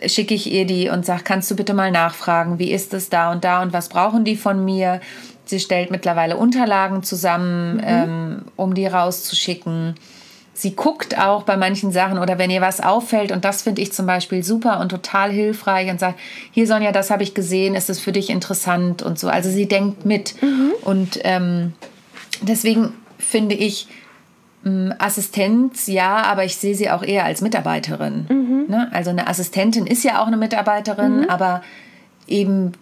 schicke 0.06 0.34
ich 0.34 0.50
ihr 0.50 0.66
die 0.66 0.88
und 0.88 1.04
sage, 1.04 1.22
kannst 1.24 1.50
du 1.50 1.56
bitte 1.56 1.74
mal 1.74 1.90
nachfragen, 1.90 2.58
wie 2.58 2.72
ist 2.72 2.94
es 2.94 3.08
da 3.08 3.32
und 3.32 3.44
da 3.44 3.62
und 3.62 3.72
was 3.72 3.88
brauchen 3.88 4.24
die 4.24 4.36
von 4.36 4.64
mir? 4.64 5.00
Sie 5.44 5.60
stellt 5.60 5.90
mittlerweile 5.90 6.36
Unterlagen 6.36 7.02
zusammen, 7.02 7.76
mhm. 7.76 7.82
ähm, 7.84 8.42
um 8.56 8.74
die 8.74 8.86
rauszuschicken. 8.86 9.94
Sie 10.52 10.76
guckt 10.76 11.18
auch 11.18 11.44
bei 11.44 11.56
manchen 11.56 11.90
Sachen 11.90 12.18
oder 12.18 12.38
wenn 12.38 12.50
ihr 12.50 12.60
was 12.60 12.80
auffällt 12.80 13.32
und 13.32 13.44
das 13.44 13.62
finde 13.62 13.80
ich 13.80 13.92
zum 13.92 14.06
Beispiel 14.06 14.42
super 14.42 14.78
und 14.80 14.90
total 14.90 15.30
hilfreich 15.32 15.90
und 15.90 15.98
sagt, 15.98 16.18
hier 16.50 16.66
Sonja, 16.66 16.92
das 16.92 17.10
habe 17.10 17.22
ich 17.22 17.34
gesehen, 17.34 17.74
ist 17.74 17.88
es 17.88 17.98
für 17.98 18.12
dich 18.12 18.30
interessant 18.30 19.02
und 19.02 19.18
so. 19.18 19.28
Also 19.28 19.48
sie 19.48 19.66
denkt 19.66 20.04
mit 20.04 20.40
mhm. 20.42 20.72
und 20.82 21.18
ähm, 21.24 21.72
deswegen 22.42 22.92
finde 23.20 23.54
ich, 23.54 23.86
Assistenz, 24.98 25.86
ja, 25.86 26.22
aber 26.24 26.44
ich 26.44 26.56
sehe 26.56 26.74
sie 26.74 26.90
auch 26.90 27.02
eher 27.02 27.24
als 27.24 27.40
Mitarbeiterin. 27.40 28.26
Mhm. 28.28 28.64
Ne? 28.68 28.88
Also 28.92 29.08
eine 29.08 29.26
Assistentin 29.26 29.86
ist 29.86 30.04
ja 30.04 30.22
auch 30.22 30.26
eine 30.26 30.36
Mitarbeiterin, 30.36 31.20
mhm. 31.20 31.30
aber 31.30 31.62
eben 32.26 32.72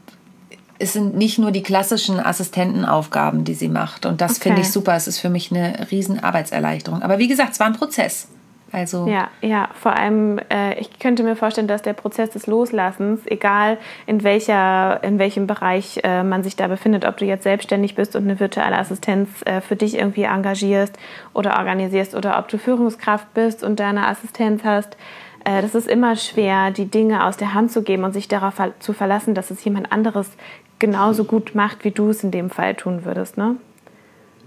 es 0.80 0.92
sind 0.92 1.16
nicht 1.16 1.38
nur 1.38 1.50
die 1.50 1.62
klassischen 1.62 2.21
Assistentenaufgaben, 2.21 3.45
die 3.45 3.54
sie 3.54 3.68
macht. 3.68 4.07
Und 4.07 4.21
das 4.21 4.33
okay. 4.33 4.49
finde 4.49 4.61
ich 4.62 4.71
super. 4.71 4.95
Es 4.95 5.09
ist 5.09 5.18
für 5.18 5.30
mich 5.30 5.50
eine 5.50 5.90
riesen 5.90 6.21
Arbeitserleichterung. 6.21 7.02
Aber 7.02 7.18
wie 7.18 7.28
gesagt, 7.28 7.52
es 7.52 7.61
war 7.61 7.66
ein 7.66 7.73
Prozess. 7.73 8.28
Also 8.71 9.07
ja, 9.07 9.29
ja, 9.41 9.71
vor 9.73 9.97
allem, 9.97 10.39
äh, 10.53 10.79
ich 10.79 10.99
könnte 10.99 11.23
mir 11.23 11.37
vorstellen, 11.37 11.69
dass 11.69 11.83
der 11.83 11.95
Prozess 11.95 12.31
des 12.31 12.47
Loslassens, 12.47 13.21
egal 13.27 13.79
in, 14.07 14.23
welcher, 14.25 15.03
in 15.03 15.19
welchem 15.19 15.47
Bereich 15.47 16.01
äh, 16.05 16.23
man 16.23 16.43
sich 16.43 16.55
da 16.55 16.69
befindet, 16.69 17.07
ob 17.07 17.17
du 17.17 17.25
jetzt 17.25 17.45
selbstständig 17.45 17.95
bist 17.95 18.15
und 18.15 18.25
eine 18.25 18.41
virtuelle 18.41 18.77
Assistenz 18.77 19.29
äh, 19.47 19.61
für 19.61 19.77
dich 19.77 19.97
irgendwie 19.97 20.25
engagierst 20.25 20.99
oder 21.33 21.59
organisierst 21.59 22.15
oder 22.15 22.39
ob 22.39 22.49
du 22.49 22.59
Führungskraft 22.59 23.33
bist 23.33 23.65
und 23.65 23.81
deine 23.81 24.07
Assistenz 24.07 24.65
hast, 24.65 24.97
äh, 25.45 25.63
das 25.63 25.75
ist 25.75 25.89
immer 25.89 26.17
schwer, 26.17 26.71
die 26.71 26.91
Dinge 26.91 27.25
aus 27.25 27.39
der 27.39 27.55
Hand 27.55 27.73
zu 27.73 27.83
geben 27.83 28.05
und 28.05 28.13
sich 28.13 28.29
darauf 28.29 28.55
zu 28.81 28.93
verlassen, 28.93 29.35
dass 29.35 29.51
es 29.51 29.65
jemand 29.65 29.91
anderes 29.93 30.31
genauso 30.79 31.25
gut 31.25 31.55
macht, 31.55 31.85
wie 31.85 31.91
du 31.91 32.11
es 32.11 32.23
in 32.23 32.31
dem 32.31 32.51
Fall 32.51 32.75
tun 32.75 33.05
würdest. 33.05 33.39
Ne? 33.39 33.57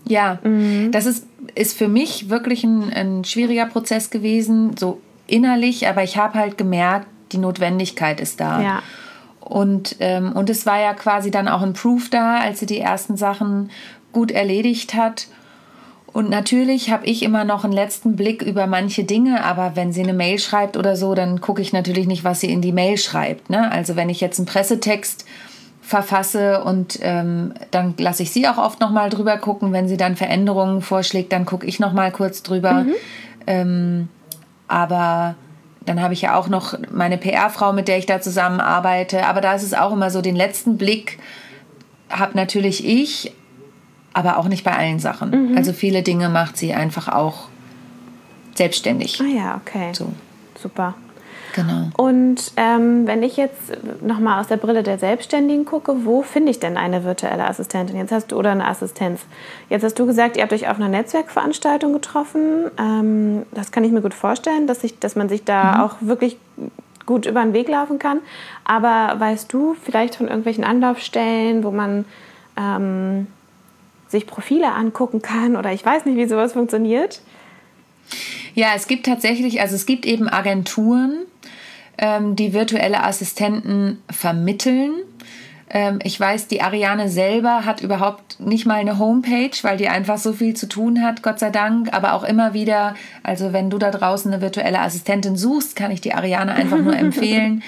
Ja, 0.08 0.40
mhm. 0.44 0.92
das 0.92 1.06
ist, 1.06 1.28
ist 1.56 1.78
für 1.78 1.88
mich 1.88 2.30
wirklich 2.30 2.64
ein, 2.64 2.92
ein 2.94 3.24
schwieriger 3.24 3.66
Prozess 3.66 4.10
gewesen, 4.10 4.76
so 4.78 5.02
innerlich, 5.28 5.88
aber 5.88 6.04
ich 6.04 6.18
habe 6.18 6.38
halt 6.38 6.58
gemerkt, 6.58 7.08
die 7.32 7.38
Notwendigkeit 7.38 8.20
ist 8.20 8.40
da. 8.40 8.62
Ja. 8.62 8.84
Und, 9.40 9.96
ähm, 10.00 10.34
und 10.34 10.50
es 10.50 10.66
war 10.66 10.80
ja 10.80 10.94
quasi 10.94 11.32
dann 11.32 11.48
auch 11.48 11.62
ein 11.62 11.74
Proof 11.74 12.10
da, 12.10 12.40
als 12.40 12.60
sie 12.60 12.66
die 12.66 12.80
ersten 12.80 13.18
Sachen 13.18 13.70
gut 14.12 14.32
erledigt 14.32 14.94
hat. 14.94 15.28
Und 16.14 16.30
natürlich 16.30 16.92
habe 16.92 17.06
ich 17.06 17.24
immer 17.24 17.46
noch 17.46 17.64
einen 17.64 17.74
letzten 17.74 18.16
Blick 18.16 18.42
über 18.42 18.68
manche 18.68 19.06
Dinge, 19.06 19.44
aber 19.44 19.76
wenn 19.76 19.94
sie 19.94 20.04
eine 20.04 20.14
Mail 20.14 20.40
schreibt 20.40 20.76
oder 20.76 20.98
so, 20.98 21.16
dann 21.16 21.40
gucke 21.40 21.62
ich 21.62 21.72
natürlich 21.72 22.06
nicht, 22.06 22.24
was 22.24 22.42
sie 22.42 22.52
in 22.52 22.62
die 22.62 22.74
Mail 22.74 22.98
schreibt. 22.98 23.50
Ne? 23.50 23.72
Also 23.72 23.96
wenn 23.96 24.10
ich 24.10 24.20
jetzt 24.20 24.38
einen 24.38 24.46
Pressetext 24.46 25.26
verfasse 25.92 26.64
und 26.64 26.98
ähm, 27.02 27.54
dann 27.70 27.94
lasse 27.98 28.24
ich 28.24 28.32
sie 28.32 28.48
auch 28.48 28.58
oft 28.58 28.80
noch 28.80 28.92
mal 28.92 29.10
drüber 29.10 29.38
gucken. 29.38 29.74
Wenn 29.74 29.90
sie 29.90 29.98
dann 29.98 30.16
Veränderungen 30.16 30.82
vorschlägt, 30.82 31.34
dann 31.34 31.46
gucke 31.46 31.68
ich 31.68 31.80
noch 31.80 31.92
mal 31.92 32.12
kurz 32.12 32.42
drüber. 32.42 32.86
Mhm. 32.86 32.94
Ähm, 33.46 34.10
aber 34.70 35.36
dann 35.86 36.02
habe 36.02 36.14
ich 36.14 36.22
ja 36.22 36.36
auch 36.36 36.48
noch 36.48 36.78
meine 36.92 37.18
PR-Frau, 37.18 37.74
mit 37.74 37.90
der 37.90 37.98
ich 37.98 38.06
da 38.06 38.22
zusammenarbeite. 38.22 39.26
Aber 39.26 39.42
da 39.42 39.54
ist 39.54 39.64
es 39.64 39.74
auch 39.74 39.92
immer 39.92 40.10
so, 40.10 40.22
den 40.22 40.36
letzten 40.36 40.78
Blick 40.78 41.20
habe 42.10 42.38
natürlich 42.38 42.86
ich, 42.86 43.34
aber 44.14 44.38
auch 44.38 44.48
nicht 44.48 44.64
bei 44.64 44.74
allen 44.74 45.00
Sachen. 45.00 45.52
Mhm. 45.52 45.58
Also 45.58 45.74
viele 45.74 46.04
Dinge 46.04 46.30
macht 46.30 46.56
sie 46.56 46.74
einfach 46.74 47.10
auch 47.10 47.50
selbstständig. 48.56 49.20
Ah 49.22 49.26
ja, 49.26 49.62
okay. 49.62 49.92
So. 49.94 50.14
Super. 50.58 50.96
Genau. 51.54 51.90
Und 51.98 52.54
ähm, 52.56 53.08
wenn 53.08 53.24
ich 53.24 53.38
jetzt 53.38 53.72
nochmal 54.02 54.40
aus 54.40 54.48
der 54.48 54.58
Brille 54.58 54.84
der 54.84 54.98
Selbstständigen 54.98 55.66
gucke, 55.66 56.06
wo 56.06 56.22
finde 56.22 56.52
ich 56.52 56.60
denn 56.60 56.78
eine 56.78 57.04
virtuelle 57.04 57.48
Assistentin? 57.48 57.98
Jetzt 57.98 58.12
hast 58.12 58.32
du 58.32 58.38
oder 58.38 58.52
eine 58.52 58.66
Assistenz. 58.66 59.22
Jetzt 59.70 59.84
hast 59.84 60.00
du 60.00 60.06
gesagt, 60.06 60.38
ihr 60.38 60.44
habt 60.44 60.54
euch 60.54 60.70
auf 60.70 60.78
einer 60.78 60.88
Netzwerkveranstaltung 60.88 61.94
getroffen. 61.94 62.72
Ähm, 62.80 63.44
das 63.52 63.72
kann 63.72 63.84
ich 63.84 63.92
mir 63.92 64.02
gut 64.02 64.14
vorstellen, 64.14 64.68
dass, 64.68 64.84
ich, 64.84 65.00
dass 65.00 65.16
man 65.16 65.30
sich 65.30 65.44
da 65.44 65.76
mhm. 65.76 65.82
auch 65.82 65.96
wirklich 66.02 66.38
gut 67.06 67.26
über 67.26 67.42
den 67.42 67.54
Weg 67.54 67.68
laufen 67.68 68.00
kann. 68.00 68.20
Aber 68.64 69.20
weißt 69.20 69.52
du 69.52 69.76
vielleicht 69.84 70.16
von 70.16 70.28
irgendwelchen 70.28 70.64
Anlaufstellen, 70.64 71.64
wo 71.64 71.72
man 71.72 72.06
ähm, 72.58 73.28
sich 74.08 74.28
Profile 74.28 74.74
angucken 74.74 75.22
kann 75.22 75.56
oder 75.56 75.72
ich 75.72 75.86
weiß 75.86 76.06
nicht, 76.06 76.18
wie 76.18 76.28
sowas 76.28 76.54
funktioniert? 76.54 77.22
Ja, 78.54 78.70
es 78.76 78.88
gibt 78.88 79.06
tatsächlich, 79.06 79.62
also 79.62 79.76
es 79.76 79.86
gibt 79.86 80.06
eben 80.06 80.28
Agenturen, 80.28 81.26
ähm, 82.02 82.36
die 82.36 82.52
virtuelle 82.52 83.04
Assistenten 83.04 84.02
vermitteln. 84.10 84.92
Ähm, 85.70 86.00
ich 86.04 86.20
weiß, 86.20 86.48
die 86.48 86.62
Ariane 86.62 87.08
selber 87.08 87.64
hat 87.64 87.82
überhaupt 87.82 88.40
nicht 88.40 88.66
mal 88.66 88.76
eine 88.76 89.00
Homepage, 89.00 89.52
weil 89.62 89.78
die 89.78 89.88
einfach 89.88 90.18
so 90.18 90.34
viel 90.34 90.56
zu 90.56 90.68
tun 90.68 91.02
hat, 91.02 91.24
Gott 91.24 91.40
sei 91.40 91.52
Dank. 91.52 91.94
Aber 91.94 92.14
auch 92.14 92.24
immer 92.24 92.54
wieder, 92.54 92.96
also 93.24 93.54
wenn 93.54 93.70
du 93.70 93.78
da 93.78 93.92
draußen 93.92 94.34
eine 94.34 94.42
virtuelle 94.42 94.80
Assistentin 94.80 95.38
suchst, 95.38 95.76
kann 95.76 95.92
ich 95.92 96.02
die 96.02 96.14
Ariane 96.14 96.52
einfach 96.54 96.80
nur 96.80 96.96
empfehlen. 96.98 97.64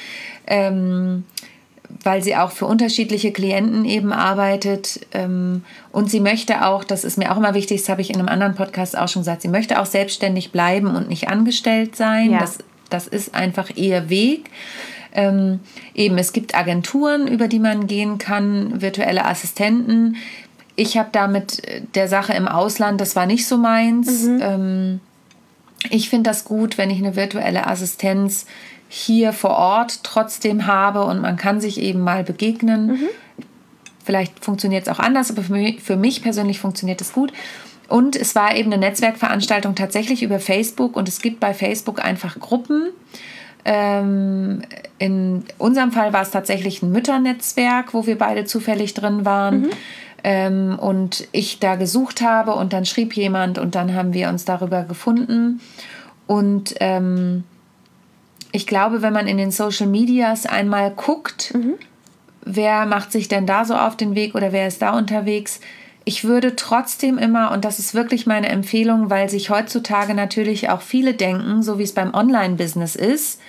Ähm, 0.48 1.24
weil 2.02 2.24
sie 2.24 2.36
auch 2.36 2.52
für 2.52 2.66
unterschiedliche 2.66 3.32
Klienten 3.32 3.86
eben 3.86 4.12
arbeitet. 4.12 5.06
Ähm, 5.12 5.64
und 5.92 6.10
sie 6.10 6.20
möchte 6.20 6.66
auch, 6.66 6.84
das 6.84 7.04
ist 7.04 7.20
mir 7.20 7.32
auch 7.32 7.38
immer 7.38 7.54
wichtig, 7.54 7.82
das 7.82 7.90
habe 7.90 8.02
ich 8.02 8.10
in 8.10 8.18
einem 8.18 8.30
anderen 8.30 8.56
Podcast 8.56 8.98
auch 8.98 9.08
schon 9.08 9.22
gesagt, 9.22 9.44
sie 9.44 9.48
möchte 9.48 9.80
auch 9.80 9.86
selbstständig 9.86 10.52
bleiben 10.52 10.96
und 10.96 11.08
nicht 11.08 11.30
angestellt 11.30 11.96
sein. 11.96 12.32
Ja. 12.32 12.40
Das, 12.40 12.58
das 12.90 13.08
ist 13.08 13.36
einfach 13.36 13.70
ihr 13.76 14.10
Weg. 14.10 14.50
Ähm, 15.14 15.60
eben, 15.94 16.18
es 16.18 16.34
gibt 16.34 16.56
Agenturen, 16.56 17.28
über 17.28 17.48
die 17.48 17.60
man 17.60 17.88
gehen 17.88 18.18
kann, 18.18 18.82
virtuelle 18.82 19.26
Assistenten. 19.26 20.16
Ich 20.76 20.98
habe 20.98 21.10
da 21.12 21.28
mit 21.28 21.62
der 21.94 22.08
Sache 22.08 22.34
im 22.34 22.48
Ausland, 22.48 23.00
das 23.00 23.16
war 23.16 23.28
nicht 23.28 23.46
so 23.46 23.58
meins. 23.58 24.24
Mhm. 24.24 24.40
Ähm, 24.42 25.00
ich 25.90 26.10
finde 26.10 26.30
das 26.30 26.46
gut, 26.46 26.78
wenn 26.78 26.90
ich 26.90 26.98
eine 26.98 27.16
virtuelle 27.16 27.68
Assistenz 27.68 28.46
hier 28.90 29.34
vor 29.34 29.52
Ort 29.52 30.04
trotzdem 30.04 30.66
habe 30.68 31.04
und 31.04 31.22
man 31.22 31.36
kann 31.36 31.60
sich 31.62 31.80
eben 31.80 32.00
mal 32.00 32.24
begegnen. 32.24 32.88
Mhm. 32.88 33.10
Vielleicht 34.04 34.44
funktioniert 34.44 34.88
es 34.88 34.94
auch 34.94 35.00
anders, 35.00 35.32
aber 35.32 35.44
für 35.44 35.54
mich, 35.54 35.82
für 35.82 35.96
mich 35.96 36.22
persönlich 36.22 36.60
funktioniert 36.60 37.02
es 37.02 37.14
gut. 37.14 37.34
Und 37.90 38.16
es 38.16 38.36
war 38.36 38.56
eben 38.56 38.72
eine 38.72 38.80
Netzwerkveranstaltung 38.80 39.76
tatsächlich 39.76 40.24
über 40.24 40.40
Facebook 40.40 40.96
und 40.96 41.08
es 41.08 41.22
gibt 41.22 41.40
bei 41.40 41.54
Facebook 41.54 42.04
einfach 42.04 42.40
Gruppen. 42.40 42.90
Ähm, 43.66 44.62
in 45.00 45.44
unserem 45.58 45.92
Fall 45.92 46.12
war 46.14 46.22
es 46.22 46.32
tatsächlich 46.32 46.82
ein 46.82 46.92
Mütternetzwerk, 46.92 47.94
wo 47.94 48.06
wir 48.06 48.18
beide 48.18 48.46
zufällig 48.46 48.94
drin 48.94 49.26
waren. 49.26 49.62
Mhm. 49.62 49.70
Ähm, 50.26 50.80
und 50.80 51.28
ich 51.34 51.60
da 51.60 51.76
gesucht 51.76 52.22
habe 52.22 52.56
und 52.56 52.72
dann 52.72 52.86
schrieb 52.86 53.14
jemand 53.16 53.58
und 53.58 53.76
dann 53.76 53.94
haben 53.94 54.14
wir 54.14 54.30
uns 54.30 54.46
darüber 54.46 54.84
gefunden. 54.84 55.60
Und 56.28 56.76
ähm, 56.80 57.44
ich 58.54 58.68
glaube, 58.68 59.02
wenn 59.02 59.12
man 59.12 59.28
in 59.28 59.38
den 59.38 59.52
Social 59.52 59.88
Medias 59.88 60.46
einmal 60.46 60.92
guckt, 60.92 61.54
mhm. 61.54 61.74
wer 62.46 62.86
macht 62.86 63.12
sich 63.12 63.28
denn 63.28 63.46
da 63.46 63.66
so 63.66 63.76
auf 63.76 63.98
den 63.98 64.16
Weg 64.16 64.36
oder 64.36 64.54
wer 64.54 64.68
ist 64.68 64.82
da 64.82 64.98
unterwegs, 64.98 65.60
ich 66.06 66.26
würde 66.26 66.56
trotzdem 66.56 67.18
immer, 67.18 67.52
und 67.52 67.66
das 67.66 67.80
ist 67.80 67.94
wirklich 67.94 68.26
meine 68.26 68.50
Empfehlung, 68.50 69.10
weil 69.10 69.30
sich 69.30 69.50
heutzutage 69.50 70.14
natürlich 70.14 70.70
auch 70.70 70.82
viele 70.82 71.14
denken, 71.14 71.64
so 71.64 71.80
wie 71.80 71.84
es 71.84 71.94
beim 71.94 72.14
Online-Business 72.14 72.96
ist, 72.96 73.40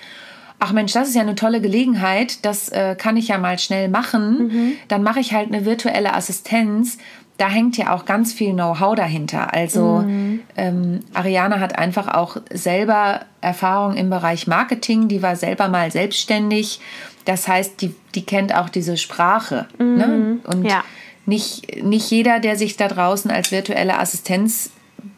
ach 0.59 0.71
Mensch, 0.71 0.93
das 0.93 1.09
ist 1.09 1.15
ja 1.15 1.21
eine 1.21 1.35
tolle 1.35 1.61
Gelegenheit, 1.61 2.45
das 2.45 2.69
äh, 2.69 2.95
kann 2.97 3.17
ich 3.17 3.27
ja 3.27 3.37
mal 3.37 3.59
schnell 3.59 3.89
machen, 3.89 4.47
mhm. 4.47 4.71
dann 4.87 5.03
mache 5.03 5.19
ich 5.19 5.33
halt 5.33 5.53
eine 5.53 5.65
virtuelle 5.65 6.13
Assistenz 6.13 6.97
da 7.37 7.49
hängt 7.49 7.77
ja 7.77 7.93
auch 7.93 8.05
ganz 8.05 8.31
viel 8.33 8.53
Know-how 8.53 8.95
dahinter. 8.95 9.53
Also 9.53 10.03
mhm. 10.05 10.41
ähm, 10.55 10.99
Ariane 11.13 11.59
hat 11.59 11.77
einfach 11.77 12.07
auch 12.07 12.37
selber 12.51 13.21
Erfahrung 13.41 13.95
im 13.95 14.09
Bereich 14.09 14.47
Marketing, 14.47 15.07
die 15.07 15.21
war 15.21 15.35
selber 15.35 15.67
mal 15.67 15.91
selbstständig. 15.91 16.79
Das 17.25 17.47
heißt, 17.47 17.81
die, 17.81 17.93
die 18.13 18.25
kennt 18.25 18.55
auch 18.55 18.69
diese 18.69 18.97
Sprache. 18.97 19.67
Ne? 19.77 19.85
Mhm. 19.85 19.97
Ne? 19.97 20.39
Und 20.45 20.65
ja. 20.65 20.83
Nicht, 21.25 21.83
nicht 21.83 22.09
jeder, 22.11 22.39
der 22.39 22.55
sich 22.55 22.77
da 22.77 22.87
draußen 22.87 23.31
als 23.31 23.51
virtuelle 23.51 23.99
Assistenz 23.99 24.69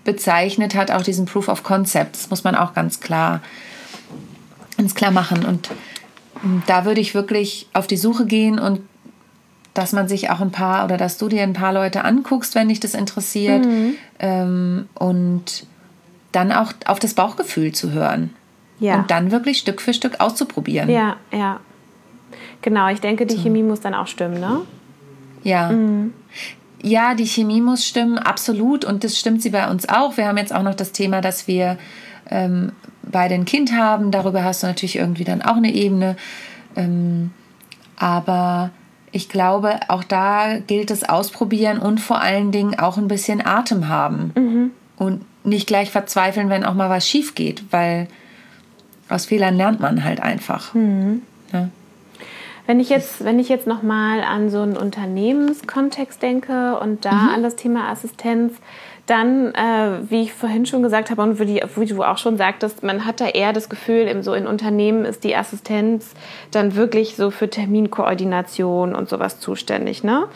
bezeichnet, 0.03 0.75
hat 0.75 0.91
auch 0.91 1.01
diesen 1.01 1.25
Proof 1.25 1.49
of 1.49 1.63
Concept. 1.63 2.15
Das 2.15 2.29
muss 2.29 2.43
man 2.43 2.55
auch 2.55 2.73
ganz 2.73 2.99
klar, 2.99 3.41
ganz 4.77 4.95
klar 4.95 5.11
machen. 5.11 5.45
Und 5.45 5.69
ähm, 6.43 6.63
da 6.67 6.85
würde 6.85 7.01
ich 7.01 7.13
wirklich 7.13 7.67
auf 7.73 7.87
die 7.87 7.97
Suche 7.97 8.25
gehen 8.25 8.59
und 8.59 8.81
dass 9.73 9.91
man 9.93 10.07
sich 10.07 10.31
auch 10.31 10.39
ein 10.39 10.51
paar 10.51 10.85
oder 10.85 10.97
dass 10.97 11.17
du 11.17 11.27
dir 11.29 11.43
ein 11.43 11.53
paar 11.53 11.71
Leute 11.71 12.03
anguckst, 12.03 12.55
wenn 12.55 12.69
dich 12.69 12.79
das 12.79 12.93
interessiert. 12.93 13.65
Mhm. 13.65 13.95
Ähm, 14.19 14.89
und 14.95 15.67
dann 16.31 16.51
auch 16.51 16.73
auf 16.85 16.99
das 16.99 17.13
Bauchgefühl 17.13 17.73
zu 17.73 17.91
hören. 17.91 18.33
Ja. 18.79 18.99
Und 18.99 19.11
dann 19.11 19.31
wirklich 19.31 19.59
Stück 19.59 19.81
für 19.81 19.93
Stück 19.93 20.19
auszuprobieren. 20.19 20.89
Ja, 20.89 21.17
ja. 21.31 21.59
Genau, 22.61 22.89
ich 22.89 23.01
denke, 23.01 23.25
die 23.25 23.35
so. 23.35 23.43
Chemie 23.43 23.63
muss 23.63 23.81
dann 23.81 23.93
auch 23.93 24.07
stimmen, 24.07 24.39
ne? 24.39 24.61
Ja. 25.43 25.71
Mhm. 25.71 26.13
Ja, 26.83 27.15
die 27.15 27.25
Chemie 27.25 27.61
muss 27.61 27.85
stimmen, 27.85 28.17
absolut. 28.17 28.85
Und 28.85 29.03
das 29.03 29.17
stimmt 29.17 29.41
sie 29.41 29.49
bei 29.49 29.69
uns 29.69 29.89
auch. 29.89 30.17
Wir 30.17 30.27
haben 30.27 30.37
jetzt 30.37 30.53
auch 30.53 30.63
noch 30.63 30.75
das 30.75 30.91
Thema, 30.91 31.21
dass 31.21 31.47
wir 31.47 31.77
ähm, 32.29 32.71
beide 33.03 33.35
ein 33.35 33.45
Kind 33.45 33.73
haben. 33.73 34.11
Darüber 34.11 34.43
hast 34.43 34.63
du 34.63 34.67
natürlich 34.67 34.97
irgendwie 34.97 35.23
dann 35.23 35.41
auch 35.41 35.55
eine 35.55 35.73
Ebene. 35.73 36.15
Ähm, 36.75 37.31
aber 37.95 38.69
ich 39.11 39.29
glaube, 39.29 39.79
auch 39.87 40.03
da 40.03 40.59
gilt 40.59 40.91
es 40.91 41.07
ausprobieren 41.07 41.79
und 41.79 41.99
vor 41.99 42.21
allen 42.21 42.51
Dingen 42.51 42.77
auch 42.77 42.97
ein 42.97 43.07
bisschen 43.07 43.45
Atem 43.45 43.87
haben. 43.87 44.31
Mhm. 44.35 44.71
Und 44.97 45.25
nicht 45.43 45.67
gleich 45.67 45.89
verzweifeln, 45.89 46.49
wenn 46.49 46.63
auch 46.63 46.73
mal 46.73 46.89
was 46.89 47.07
schief 47.07 47.33
geht, 47.33 47.63
weil 47.71 48.07
aus 49.09 49.25
Fehlern 49.25 49.55
lernt 49.55 49.79
man 49.79 50.03
halt 50.03 50.19
einfach. 50.19 50.73
Mhm. 50.73 51.21
Ja. 51.53 51.69
Wenn 52.67 52.81
ich 52.81 52.89
jetzt, 52.89 53.23
wenn 53.23 53.39
ich 53.39 53.47
jetzt 53.47 53.65
nochmal 53.65 54.21
an 54.21 54.49
so 54.49 54.59
einen 54.59 54.75
Unternehmenskontext 54.75 56.21
denke 56.21 56.77
und 56.79 57.05
da 57.05 57.13
mhm. 57.13 57.29
an 57.29 57.43
das 57.43 57.55
Thema 57.55 57.89
Assistenz, 57.89 58.53
dann, 59.05 59.55
äh, 59.55 60.01
wie 60.09 60.23
ich 60.23 60.33
vorhin 60.33 60.65
schon 60.65 60.83
gesagt 60.83 61.09
habe 61.09 61.21
und 61.21 61.39
wie, 61.39 61.63
wie, 61.75 61.85
du 61.85 62.03
auch 62.03 62.17
schon 62.17 62.35
sagtest, 62.35 62.83
man 62.83 63.05
hat 63.05 63.21
da 63.21 63.27
eher 63.27 63.53
das 63.53 63.69
Gefühl, 63.69 64.01
im, 64.01 64.21
so 64.21 64.33
in 64.33 64.45
Unternehmen 64.45 65.05
ist 65.05 65.23
die 65.23 65.33
Assistenz 65.33 66.13
dann 66.51 66.75
wirklich 66.75 67.15
so 67.15 67.31
für 67.31 67.49
Terminkoordination 67.49 68.93
und 68.93 69.07
sowas 69.07 69.39
zuständig. 69.39 70.03
Ne? 70.03 70.27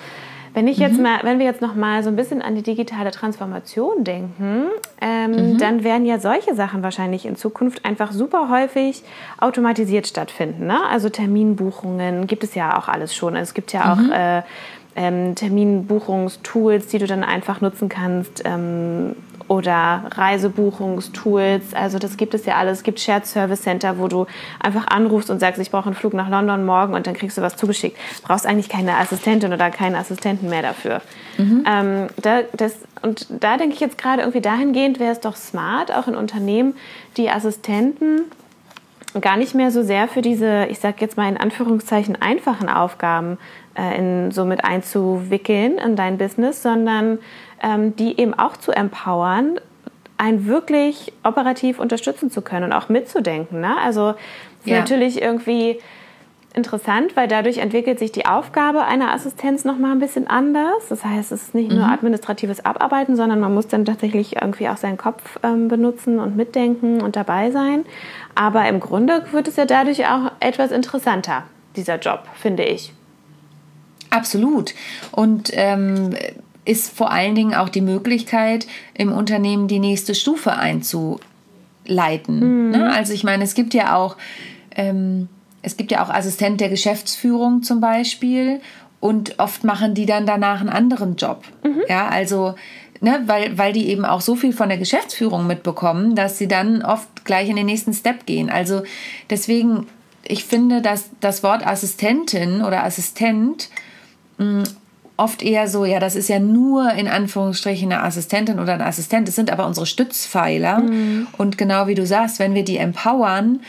Wenn 0.53 0.67
ich 0.67 0.77
jetzt 0.77 0.97
mhm. 0.97 1.03
mal, 1.03 1.19
wenn 1.23 1.39
wir 1.39 1.45
jetzt 1.45 1.61
noch 1.61 1.75
mal 1.75 2.03
so 2.03 2.09
ein 2.09 2.15
bisschen 2.15 2.41
an 2.41 2.55
die 2.55 2.63
digitale 2.63 3.11
Transformation 3.11 4.03
denken, 4.03 4.65
ähm, 4.99 5.31
mhm. 5.31 5.57
dann 5.57 5.83
werden 5.83 6.05
ja 6.05 6.19
solche 6.19 6.55
Sachen 6.55 6.83
wahrscheinlich 6.83 7.25
in 7.25 7.35
Zukunft 7.35 7.85
einfach 7.85 8.11
super 8.11 8.49
häufig 8.49 9.03
automatisiert 9.39 10.07
stattfinden. 10.07 10.67
Ne? 10.67 10.77
Also 10.89 11.09
Terminbuchungen 11.09 12.27
gibt 12.27 12.43
es 12.43 12.55
ja 12.55 12.77
auch 12.77 12.87
alles 12.89 13.15
schon. 13.15 13.35
Es 13.35 13.53
gibt 13.53 13.71
ja 13.71 13.93
auch 13.93 13.97
mhm. 13.97 14.11
äh, 14.11 14.41
ähm, 14.95 15.35
Terminbuchungstools, 15.35 16.87
die 16.87 16.99
du 16.99 17.07
dann 17.07 17.23
einfach 17.23 17.61
nutzen 17.61 17.89
kannst 17.89 18.43
ähm, 18.45 19.15
oder 19.47 20.03
Reisebuchungstools. 20.11 21.73
Also 21.73 21.99
das 21.99 22.15
gibt 22.15 22.33
es 22.33 22.45
ja 22.45 22.55
alles. 22.55 22.79
Es 22.79 22.83
gibt 22.83 22.99
Shared 22.99 23.25
Service 23.25 23.63
Center, 23.63 23.97
wo 23.99 24.07
du 24.07 24.25
einfach 24.59 24.87
anrufst 24.87 25.29
und 25.29 25.39
sagst, 25.39 25.59
ich 25.59 25.71
brauche 25.71 25.87
einen 25.87 25.95
Flug 25.95 26.13
nach 26.13 26.29
London 26.29 26.65
morgen 26.65 26.93
und 26.93 27.05
dann 27.05 27.13
kriegst 27.13 27.37
du 27.37 27.41
was 27.41 27.57
zugeschickt. 27.57 27.97
Du 28.21 28.27
brauchst 28.27 28.45
eigentlich 28.45 28.69
keine 28.69 28.97
Assistentin 28.97 29.51
oder 29.51 29.69
keinen 29.69 29.95
Assistenten 29.95 30.49
mehr 30.49 30.61
dafür. 30.61 31.01
Mhm. 31.37 31.65
Ähm, 31.67 32.07
da, 32.21 32.41
das, 32.53 32.75
und 33.01 33.27
da 33.29 33.57
denke 33.57 33.73
ich 33.73 33.81
jetzt 33.81 33.97
gerade 33.97 34.21
irgendwie 34.21 34.41
dahingehend 34.41 34.99
wäre 34.99 35.11
es 35.11 35.19
doch 35.19 35.35
smart, 35.35 35.93
auch 35.93 36.07
in 36.07 36.15
Unternehmen 36.15 36.73
die 37.17 37.29
Assistenten 37.29 38.23
gar 39.19 39.37
nicht 39.37 39.55
mehr 39.55 39.71
so 39.71 39.83
sehr 39.83 40.07
für 40.07 40.21
diese, 40.21 40.67
ich 40.69 40.79
sage 40.79 40.97
jetzt 40.99 41.17
mal 41.17 41.27
in 41.27 41.37
Anführungszeichen, 41.37 42.21
einfachen 42.21 42.69
Aufgaben 42.69 43.37
äh, 43.75 43.97
in, 43.97 44.31
so 44.31 44.45
mit 44.45 44.63
einzuwickeln 44.63 45.77
in 45.77 45.95
dein 45.95 46.17
Business, 46.17 46.61
sondern 46.61 47.19
ähm, 47.61 47.95
die 47.95 48.19
eben 48.19 48.33
auch 48.33 48.55
zu 48.57 48.71
empowern, 48.71 49.59
einen 50.17 50.45
wirklich 50.45 51.11
operativ 51.23 51.79
unterstützen 51.79 52.29
zu 52.29 52.41
können 52.41 52.65
und 52.65 52.73
auch 52.73 52.89
mitzudenken. 52.89 53.59
Ne? 53.59 53.75
Also 53.83 54.13
ja. 54.65 54.79
natürlich 54.79 55.21
irgendwie 55.21 55.79
interessant, 56.53 57.15
weil 57.15 57.27
dadurch 57.27 57.57
entwickelt 57.59 57.99
sich 57.99 58.11
die 58.11 58.25
Aufgabe 58.25 58.83
einer 58.83 59.13
Assistenz 59.13 59.63
noch 59.63 59.77
mal 59.77 59.91
ein 59.91 59.99
bisschen 59.99 60.27
anders. 60.27 60.87
Das 60.89 61.05
heißt, 61.05 61.31
es 61.31 61.43
ist 61.43 61.55
nicht 61.55 61.69
mhm. 61.71 61.77
nur 61.77 61.85
administratives 61.85 62.65
Abarbeiten, 62.65 63.15
sondern 63.15 63.39
man 63.39 63.53
muss 63.53 63.67
dann 63.67 63.85
tatsächlich 63.85 64.35
irgendwie 64.35 64.67
auch 64.67 64.77
seinen 64.77 64.97
Kopf 64.97 65.39
ähm, 65.43 65.67
benutzen 65.67 66.19
und 66.19 66.35
mitdenken 66.35 67.01
und 67.01 67.15
dabei 67.15 67.51
sein. 67.51 67.85
Aber 68.35 68.67
im 68.67 68.79
Grunde 68.79 69.25
wird 69.31 69.47
es 69.47 69.55
ja 69.55 69.65
dadurch 69.65 70.05
auch 70.07 70.31
etwas 70.39 70.71
interessanter, 70.71 71.43
dieser 71.75 71.99
Job, 71.99 72.23
finde 72.35 72.63
ich. 72.63 72.93
Absolut. 74.09 74.73
Und 75.11 75.51
ähm, 75.53 76.15
ist 76.65 76.95
vor 76.95 77.11
allen 77.11 77.35
Dingen 77.35 77.55
auch 77.55 77.69
die 77.69 77.81
Möglichkeit, 77.81 78.67
im 78.93 79.11
Unternehmen 79.11 79.67
die 79.67 79.79
nächste 79.79 80.13
Stufe 80.15 80.53
einzuleiten. 80.53 81.19
Mhm. 82.67 82.71
Ne? 82.71 82.91
Also 82.93 83.13
ich 83.13 83.23
meine, 83.23 83.43
es 83.43 83.55
gibt 83.55 83.73
ja 83.73 83.95
auch 83.95 84.17
ähm, 84.75 85.27
es 85.61 85.77
gibt 85.77 85.91
ja 85.91 86.03
auch 86.03 86.09
Assistent 86.09 86.61
der 86.61 86.69
Geschäftsführung 86.69 87.63
zum 87.63 87.81
Beispiel 87.81 88.61
und 88.99 89.39
oft 89.39 89.63
machen 89.63 89.93
die 89.93 90.05
dann 90.05 90.25
danach 90.25 90.59
einen 90.59 90.69
anderen 90.69 91.15
Job. 91.15 91.43
Mhm. 91.63 91.81
Ja, 91.87 92.07
also 92.07 92.55
ne, 93.01 93.21
weil, 93.25 93.57
weil 93.57 93.73
die 93.73 93.89
eben 93.89 94.05
auch 94.05 94.21
so 94.21 94.35
viel 94.35 94.53
von 94.53 94.69
der 94.69 94.77
Geschäftsführung 94.77 95.47
mitbekommen, 95.47 96.15
dass 96.15 96.37
sie 96.37 96.47
dann 96.47 96.83
oft 96.83 97.25
gleich 97.25 97.49
in 97.49 97.55
den 97.55 97.65
nächsten 97.65 97.93
Step 97.93 98.25
gehen. 98.25 98.49
Also 98.49 98.83
deswegen, 99.29 99.87
ich 100.23 100.45
finde, 100.45 100.81
dass 100.81 101.09
das 101.19 101.43
Wort 101.43 101.65
Assistentin 101.65 102.61
oder 102.61 102.83
Assistent 102.83 103.69
mh, 104.37 104.45
mm, 104.45 104.63
oft 105.17 105.43
eher 105.43 105.67
so, 105.67 105.85
ja, 105.85 105.99
das 105.99 106.15
ist 106.15 106.29
ja 106.29 106.39
nur 106.39 106.91
in 106.93 107.07
Anführungsstrichen 107.07 107.91
eine 107.91 108.01
Assistentin 108.03 108.59
oder 108.59 108.73
ein 108.73 108.81
Assistent, 108.81 109.27
das 109.27 109.35
sind 109.35 109.51
aber 109.51 109.67
unsere 109.67 109.85
Stützpfeiler. 109.85 110.79
Mhm. 110.79 111.27
Und 111.37 111.59
genau 111.59 111.85
wie 111.85 111.95
du 111.95 112.07
sagst, 112.07 112.39
wenn 112.39 112.55
wir 112.55 112.63
die 112.63 112.77
empowern 112.77 113.59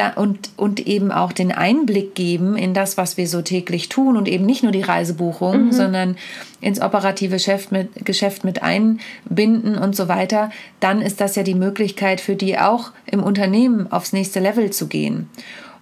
da, 0.00 0.12
und, 0.14 0.50
und 0.56 0.86
eben 0.86 1.12
auch 1.12 1.32
den 1.32 1.52
Einblick 1.52 2.14
geben 2.14 2.56
in 2.56 2.72
das, 2.72 2.96
was 2.96 3.16
wir 3.16 3.28
so 3.28 3.42
täglich 3.42 3.90
tun 3.90 4.16
und 4.16 4.28
eben 4.28 4.46
nicht 4.46 4.62
nur 4.62 4.72
die 4.72 4.80
Reisebuchung, 4.80 5.66
mhm. 5.66 5.72
sondern 5.72 6.16
ins 6.60 6.80
operative 6.80 7.34
Geschäft 7.34 7.70
mit, 7.70 8.06
Geschäft 8.06 8.42
mit 8.42 8.62
einbinden 8.62 9.76
und 9.76 9.94
so 9.94 10.08
weiter, 10.08 10.50
dann 10.80 11.02
ist 11.02 11.20
das 11.20 11.36
ja 11.36 11.42
die 11.42 11.54
Möglichkeit 11.54 12.20
für 12.20 12.34
die 12.34 12.58
auch 12.58 12.92
im 13.04 13.22
Unternehmen 13.22 13.92
aufs 13.92 14.12
nächste 14.14 14.40
Level 14.40 14.70
zu 14.70 14.88
gehen. 14.88 15.28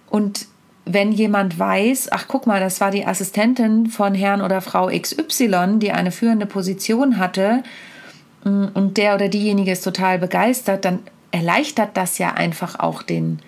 Und 0.09 0.47
wenn 0.85 1.11
jemand 1.11 1.57
weiß, 1.57 2.09
ach 2.11 2.25
guck 2.27 2.45
mal, 2.45 2.59
das 2.59 2.81
war 2.81 2.91
die 2.91 3.05
Assistentin 3.05 3.87
von 3.87 4.15
Herrn 4.15 4.41
oder 4.41 4.59
Frau 4.59 4.87
XY, 4.87 5.77
die 5.77 5.91
eine 5.91 6.11
führende 6.11 6.45
Position 6.45 7.19
hatte 7.19 7.63
mm, 8.43 8.65
und 8.73 8.97
der 8.97 9.15
oder 9.15 9.29
diejenige 9.29 9.71
ist 9.71 9.83
total 9.83 10.19
begeistert, 10.19 10.83
dann 10.83 10.99
erleichtert 11.31 11.95
das 11.95 12.17
ja 12.17 12.33
einfach 12.33 12.79
auch 12.79 13.03
den, 13.03 13.39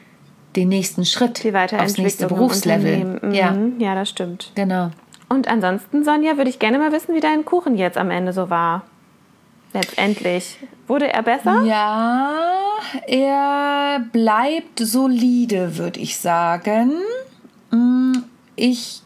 den 0.55 0.69
nächsten 0.69 1.05
Schritt 1.05 1.43
die 1.43 1.55
aufs 1.55 1.97
nächste 1.97 2.27
Berufslevel. 2.27 3.19
Mhm. 3.21 3.33
Ja. 3.33 3.55
ja, 3.79 3.95
das 3.95 4.09
stimmt. 4.09 4.51
Genau. 4.55 4.91
Und 5.29 5.47
ansonsten, 5.47 6.03
Sonja, 6.03 6.37
würde 6.37 6.49
ich 6.49 6.59
gerne 6.59 6.77
mal 6.77 6.91
wissen, 6.91 7.15
wie 7.15 7.21
dein 7.21 7.45
Kuchen 7.45 7.77
jetzt 7.77 7.97
am 7.97 8.11
Ende 8.11 8.33
so 8.33 8.49
war. 8.49 8.83
Letztendlich. 9.73 10.57
Wurde 10.87 11.13
er 11.13 11.23
besser? 11.23 11.63
Ja, 11.63 12.31
er 13.07 14.03
bleibt 14.11 14.79
solide, 14.79 15.77
würde 15.77 16.01
ich 16.01 16.17
sagen. 16.17 16.91
Mm, 17.71 18.17
ich 18.57 19.01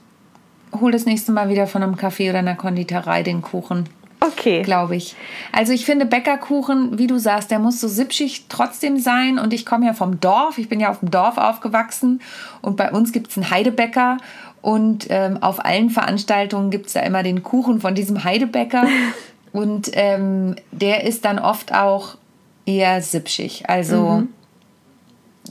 hole 0.73 0.91
das 0.93 1.05
nächste 1.05 1.31
Mal 1.31 1.49
wieder 1.49 1.67
von 1.67 1.83
einem 1.83 1.93
Café 1.93 2.29
oder 2.29 2.39
einer 2.39 2.55
Konditorei 2.55 3.21
den 3.21 3.43
Kuchen. 3.43 3.87
Okay. 4.27 4.61
Glaube 4.61 4.95
ich. 4.95 5.15
Also 5.51 5.73
ich 5.73 5.85
finde 5.85 6.05
Bäckerkuchen, 6.05 6.97
wie 6.97 7.07
du 7.07 7.17
sagst, 7.17 7.51
der 7.51 7.59
muss 7.59 7.79
so 7.79 7.87
sipschig 7.87 8.45
trotzdem 8.49 8.97
sein. 8.97 9.39
Und 9.39 9.53
ich 9.53 9.65
komme 9.65 9.85
ja 9.85 9.93
vom 9.93 10.19
Dorf. 10.19 10.57
Ich 10.57 10.69
bin 10.69 10.79
ja 10.79 10.89
auf 10.89 10.99
dem 10.99 11.11
Dorf 11.11 11.37
aufgewachsen. 11.37 12.21
Und 12.61 12.77
bei 12.77 12.91
uns 12.91 13.11
gibt 13.11 13.31
es 13.31 13.37
einen 13.37 13.49
Heidebäcker. 13.49 14.17
Und 14.61 15.07
ähm, 15.09 15.41
auf 15.41 15.63
allen 15.63 15.89
Veranstaltungen 15.89 16.71
gibt 16.71 16.87
es 16.87 16.93
da 16.93 17.01
immer 17.01 17.23
den 17.23 17.43
Kuchen 17.43 17.81
von 17.81 17.93
diesem 17.93 18.23
Heidebäcker. 18.23 18.87
und 19.51 19.91
ähm, 19.93 20.55
der 20.71 21.03
ist 21.03 21.25
dann 21.25 21.39
oft 21.39 21.73
auch 21.73 22.17
eher 22.65 23.01
sipschig. 23.01 23.69
Also 23.69 24.09
mhm. 24.09 24.29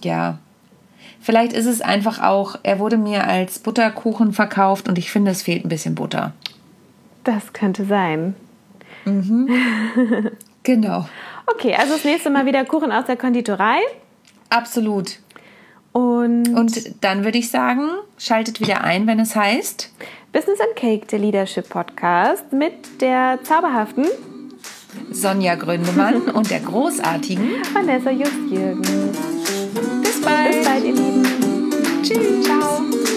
ja, 0.02 0.38
Vielleicht 1.24 1.54
ist 1.54 1.64
es 1.64 1.80
einfach 1.80 2.20
auch, 2.20 2.56
er 2.64 2.78
wurde 2.78 2.98
mir 2.98 3.26
als 3.26 3.58
Butterkuchen 3.58 4.34
verkauft 4.34 4.90
und 4.90 4.98
ich 4.98 5.10
finde, 5.10 5.30
es 5.30 5.40
fehlt 5.40 5.64
ein 5.64 5.70
bisschen 5.70 5.94
Butter. 5.94 6.34
Das 7.24 7.54
könnte 7.54 7.86
sein. 7.86 8.34
Mhm. 9.04 9.48
genau. 10.62 11.08
Okay, 11.46 11.74
also 11.74 11.94
das 11.94 12.04
nächste 12.04 12.30
Mal 12.30 12.46
wieder 12.46 12.64
Kuchen 12.64 12.90
aus 12.90 13.06
der 13.06 13.16
Konditorei. 13.16 13.78
Absolut. 14.50 15.18
Und, 15.92 16.48
und 16.48 17.04
dann 17.04 17.24
würde 17.24 17.38
ich 17.38 17.50
sagen, 17.50 17.88
schaltet 18.18 18.60
wieder 18.60 18.82
ein, 18.82 19.06
wenn 19.06 19.20
es 19.20 19.36
heißt 19.36 19.92
Business 20.32 20.60
and 20.60 20.74
Cake, 20.74 21.06
der 21.06 21.20
Leadership 21.20 21.68
Podcast 21.68 22.52
mit 22.52 23.00
der 23.00 23.38
zauberhaften 23.44 24.06
Sonja 25.12 25.54
Gründemann 25.54 26.22
und 26.34 26.50
der 26.50 26.60
großartigen 26.60 27.62
Vanessa 27.72 28.10
Just-Jürgens 28.10 29.14
bald. 30.24 30.50
Bis 30.50 30.64
bald, 30.64 30.84
ihr 30.84 30.92
Lieben. 30.92 31.70
Tschüss. 32.02 32.44
Ciao. 32.44 33.13